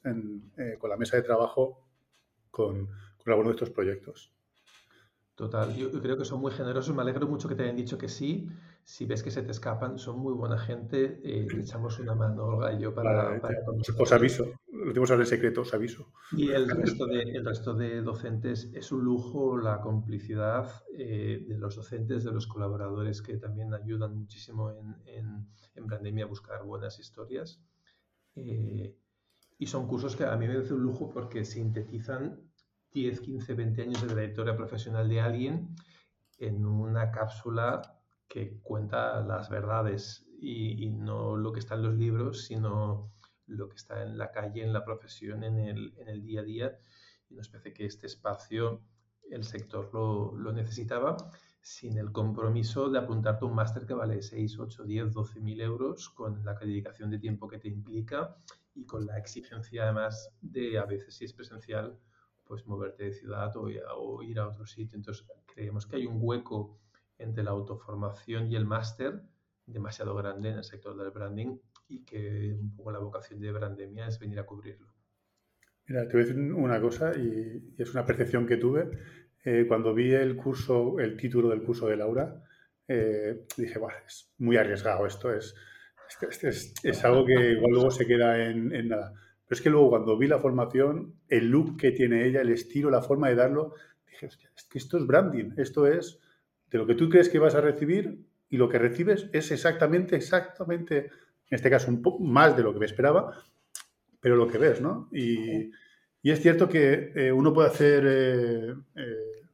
[0.57, 1.86] eh, con la mesa de trabajo
[2.49, 2.89] con,
[3.26, 4.32] alguno de estos proyectos.
[5.36, 6.95] Total, yo creo que son muy generosos.
[6.95, 8.47] Me alegro mucho que te hayan dicho que sí.
[8.86, 11.19] Si ves que se te escapan, son muy buena gente.
[11.25, 13.41] Eh, echamos una mano, Olga y yo, para.
[13.99, 16.07] os aviso, lo tenemos ahora en secreto, os aviso.
[16.31, 21.57] Y el resto de, el resto de docentes es un lujo la complicidad eh, de
[21.57, 26.63] los docentes, de los colaboradores que también ayudan muchísimo en, en, en Brandemia a buscar
[26.63, 27.61] buenas historias.
[28.36, 28.95] Eh,
[29.57, 32.39] y son cursos que a mí me parece un lujo porque sintetizan
[32.96, 35.76] 10, 15, 20 años de trayectoria profesional de alguien
[36.38, 37.82] en una cápsula
[38.30, 43.12] que cuenta las verdades y, no lo que está en los libros, sino
[43.48, 46.43] lo que está en la calle, en la profesión, en el, en el día a
[46.43, 46.80] día.
[47.30, 48.82] Y nos parece que este espacio
[49.30, 51.18] el sector lo, lo necesitaba
[51.62, 56.10] sin el compromiso de apuntarte un máster que vale 6, 8, 10, 12 mil euros
[56.12, 58.38] con la dedicación de tiempo que te implica
[58.74, 62.00] y con la exigencia además de a veces si es presencial
[62.46, 63.70] pues moverte de ciudad o,
[64.22, 64.96] ir a otro sitio.
[64.96, 66.80] Entonces creemos que hay un hueco
[67.18, 69.22] entre la autoformación y el máster
[69.66, 74.08] demasiado grande en el sector del branding y que un poco la vocación de Brandemia
[74.08, 74.88] es venir a cubrirlo.
[75.88, 78.89] Mira, te voy a decir una cosa y, es una percepción que tuve.
[79.43, 82.43] Eh, cuando vi el curso, el título del curso de Laura,
[82.88, 85.56] eh, dije, es muy arriesgado esto, es
[86.84, 89.14] es, algo que igual luego se queda en, nada.
[89.48, 92.89] Pero es que luego cuando vi la formación, el look que tiene ella, el estilo,
[92.89, 93.74] la forma de darlo,
[94.08, 94.30] dije,
[94.74, 96.20] esto es branding, esto es
[96.72, 100.16] de lo que tú crees que vas a recibir y lo que recibes es exactamente,
[100.16, 103.38] exactamente, en este caso un poco más de lo que me esperaba,
[104.20, 105.10] pero lo que ves, ¿no?
[105.12, 105.72] Y,
[106.24, 109.46] es cierto que eh, uno puede hacer eh, eh,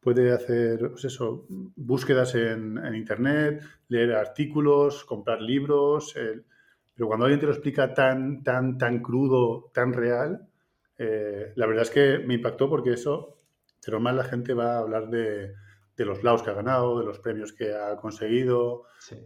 [0.00, 1.46] puede hacer pues eso,
[1.76, 6.14] búsquedas en, Internet, leer artículos, comprar libros,
[7.00, 10.46] pero cuando alguien te lo explica tan, tan, tan crudo, tan real,
[10.98, 13.38] eh, la verdad es que me impactó porque eso,
[13.86, 15.54] de normal la gente va a hablar de,
[15.96, 18.82] los laos que ha ganado, de los premios que ha conseguido,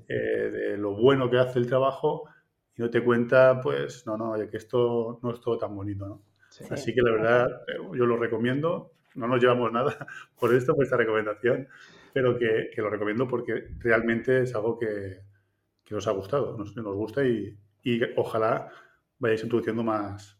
[0.09, 2.29] eh, de lo bueno que hace el trabajo
[2.77, 6.23] y no te cuenta, pues, no, no, que esto no es todo tan bonito, ¿no?
[6.71, 10.07] Así que la verdad, eh, yo lo recomiendo no nos llevamos nada
[10.39, 11.67] por esto, por esta recomendación,
[12.13, 15.23] pero que, lo recomiendo porque realmente es algo que,
[15.85, 18.71] que os ha gustado, nos, nos gusta y, y ojalá
[19.19, 20.37] vayáis introduciendo más,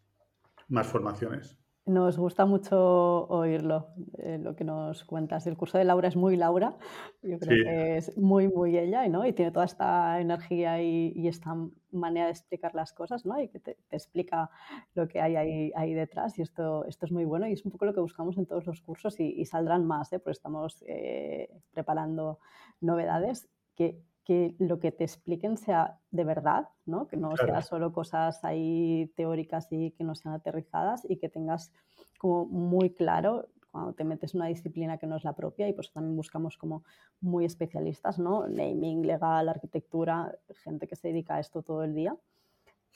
[0.69, 1.57] más formaciones.
[1.87, 5.47] Nos gusta mucho oírlo, eh, lo que nos cuentas.
[5.47, 6.79] El curso de Laura es muy Laura,
[7.23, 9.27] yo creo que es muy, muy ella, ¿no?
[9.27, 11.55] Y tiene toda esta energía y, esta
[11.93, 13.39] manera de explicar las cosas, ¿no?
[13.39, 14.51] Y que te, explica
[14.95, 16.39] lo que hay ahí, ahí, detrás.
[16.39, 18.65] Y esto, esto es muy bueno y es un poco lo que buscamos en todos
[18.67, 20.21] los cursos y, saldrán más, ¿eh?
[20.21, 22.39] Porque estamos eh, preparando
[22.81, 27.07] novedades que que lo que te expliquen sea de verdad, ¿no?
[27.07, 31.73] que no sea solo cosas ahí teóricas y que no sean aterrizadas y que tengas
[32.19, 35.73] como muy claro cuando te metes en una disciplina que no es la propia y
[35.73, 36.85] pues también buscamos como
[37.21, 38.47] muy especialistas, ¿no?
[38.47, 42.17] Naming, legal, arquitectura, gente que se dedica a esto todo el día,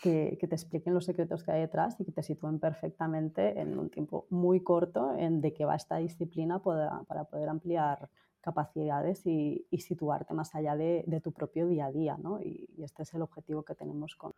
[0.00, 3.76] que, que te expliquen los secretos que hay detrás y que te sitúen perfectamente en
[3.76, 8.08] un tiempo muy corto en de qué va esta disciplina para poder ampliar
[8.48, 12.40] capacidades y, situarte más allá de, tu propio día a día, ¿no?
[12.40, 14.32] Y, este es el objetivo que tenemos con...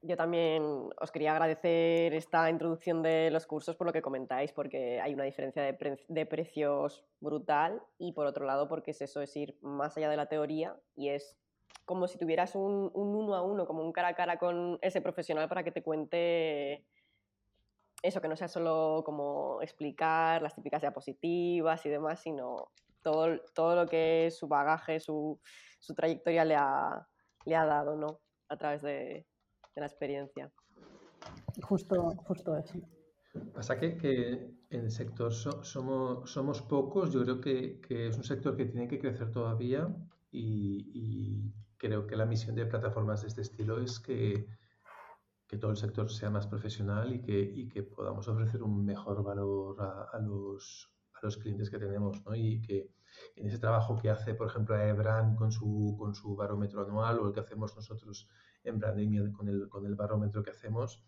[0.00, 0.62] Yo también
[1.00, 5.24] os quería agradecer esta introducción de los cursos por lo que comentáis, porque hay una
[5.24, 10.08] diferencia de, precios brutal y por otro lado porque es eso, es ir más allá
[10.08, 11.36] de la teoría y es
[11.84, 15.00] como si tuvieras un, un uno a uno, como un cara a cara con ese
[15.00, 16.86] profesional para que te cuente
[18.02, 22.70] eso, que no sea solo como explicar las típicas diapositivas y demás, sino
[23.02, 25.40] todo, todo lo que su bagaje, su,
[25.80, 27.06] su trayectoria le ha,
[27.44, 28.20] le ha dado, ¿no?
[28.48, 29.26] A través de,
[29.74, 30.50] de la experiencia.
[31.62, 32.78] Justo, justo eso.
[33.54, 38.24] Pasa que, que en el sector somos, somos pocos, yo creo que, que, es un
[38.24, 39.88] sector que tiene que crecer todavía
[40.30, 44.46] y, y creo que la misión de plataformas de este estilo es que
[45.48, 49.24] que todo el sector sea más profesional y que, y que podamos ofrecer un mejor
[49.24, 52.22] valor a, los, a los clientes que tenemos.
[52.26, 52.34] ¿no?
[52.34, 52.92] Y que
[53.34, 57.28] en ese trabajo que hace, por ejemplo, Ebran con su, con su barómetro anual o
[57.28, 58.28] el que hacemos nosotros
[58.62, 61.02] en Brandemia con el, con el barómetro que hacemos,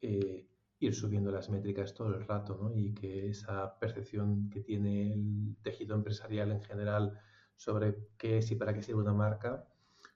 [0.00, 0.48] eh,
[0.78, 2.72] ir subiendo las métricas todo el rato ¿no?
[2.72, 7.18] y que esa percepción que tiene el tejido empresarial en general
[7.56, 9.66] sobre qué es y para qué sirve una marca,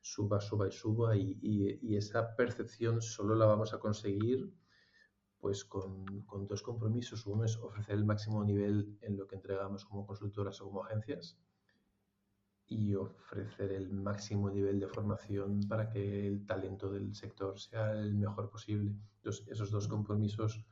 [0.01, 4.53] suba, suba y suba y, esa percepción solo la vamos a conseguir
[5.39, 6.05] pues con,
[6.47, 7.27] dos compromisos.
[7.27, 11.39] Uno es ofrecer el máximo nivel en lo que entregamos como consultoras o como agencias
[12.67, 18.15] y ofrecer el máximo nivel de formación para que el talento del sector sea el
[18.15, 18.95] mejor posible.
[19.17, 20.65] Entonces, esos dos compromisos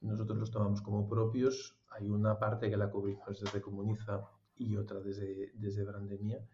[0.00, 1.78] nosotros los tomamos como propios.
[1.88, 6.44] Hay una parte que la cubrimos desde Comuniza y otra desde, desde Brandemia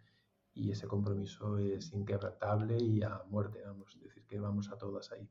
[0.55, 5.13] y ese compromiso es inquebrantable y a muerte, vamos, es decir, que vamos a todas
[5.13, 5.29] ahí.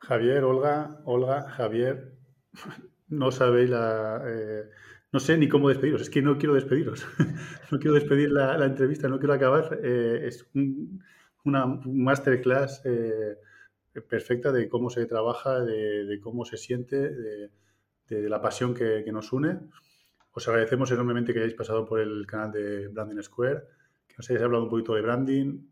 [0.00, 2.16] Javier, Olga, Olga, Javier,
[3.08, 4.22] no sabéis la...
[4.26, 4.70] Eh,
[5.10, 7.06] no sé ni cómo despediros, es que no quiero despediros,
[7.70, 9.80] no quiero despedir la, entrevista, no quiero acabar.
[9.82, 10.46] Eh, es
[11.44, 13.36] una masterclass eh,
[14.06, 19.60] perfecta de cómo se trabaja, de, cómo se siente, de, la pasión que nos une.
[20.32, 23.62] Os agradecemos enormemente que hayáis pasado por el canal de Branding Square,
[24.06, 25.66] que nos hayáis hablado un poquito de branding,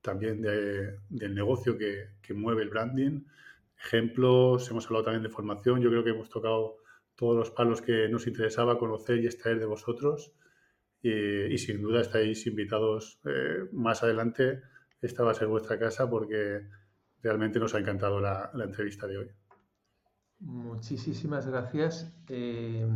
[0.00, 3.24] también del negocio que, mueve el branding,
[3.78, 6.78] ejemplos, hemos hablado también de formación, yo creo que hemos tocado
[7.14, 10.32] todos los palos que nos interesaba conocer y extraer de vosotros
[11.02, 14.62] y, sin duda estáis invitados eh, más adelante,
[15.00, 16.66] esta va a ser vuestra casa porque
[17.22, 19.30] realmente nos ha encantado la, entrevista de hoy.
[20.40, 22.12] Muchísimas gracias.
[22.28, 22.86] Eh,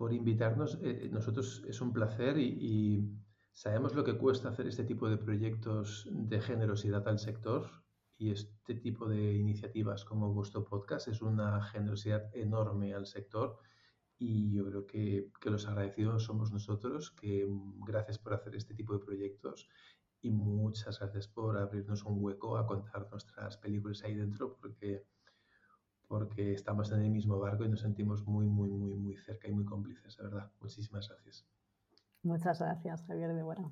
[0.00, 0.76] por invitarnos.
[0.76, 3.06] Eh, eh, nosotros es un placer y,
[3.52, 7.68] sabemos lo que cuesta hacer este tipo de proyectos de generosidad al sector
[8.16, 13.58] y este tipo de iniciativas como vuestro podcast es una generosidad enorme al sector
[14.16, 17.46] y yo creo que, que los agradecidos somos nosotros, que
[17.84, 19.68] gracias por hacer este tipo de proyectos
[20.22, 25.04] y muchas gracias por abrirnos un hueco a contar nuestras películas ahí dentro porque
[26.10, 29.52] porque estamos en el mismo barco y nos sentimos muy, muy, muy, muy cerca y
[29.52, 30.50] muy cómplices, de verdad.
[30.60, 31.46] Muchísimas gracias.
[32.24, 33.70] Muchas gracias, Javier de Buena.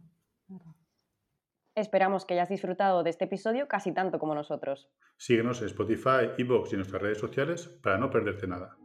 [1.75, 4.89] Esperamos que hayas disfrutado de este episodio casi tanto como nosotros.
[5.17, 8.79] Síguenos en Spotify, Evox y en nuestras redes sociales para no perderte nada.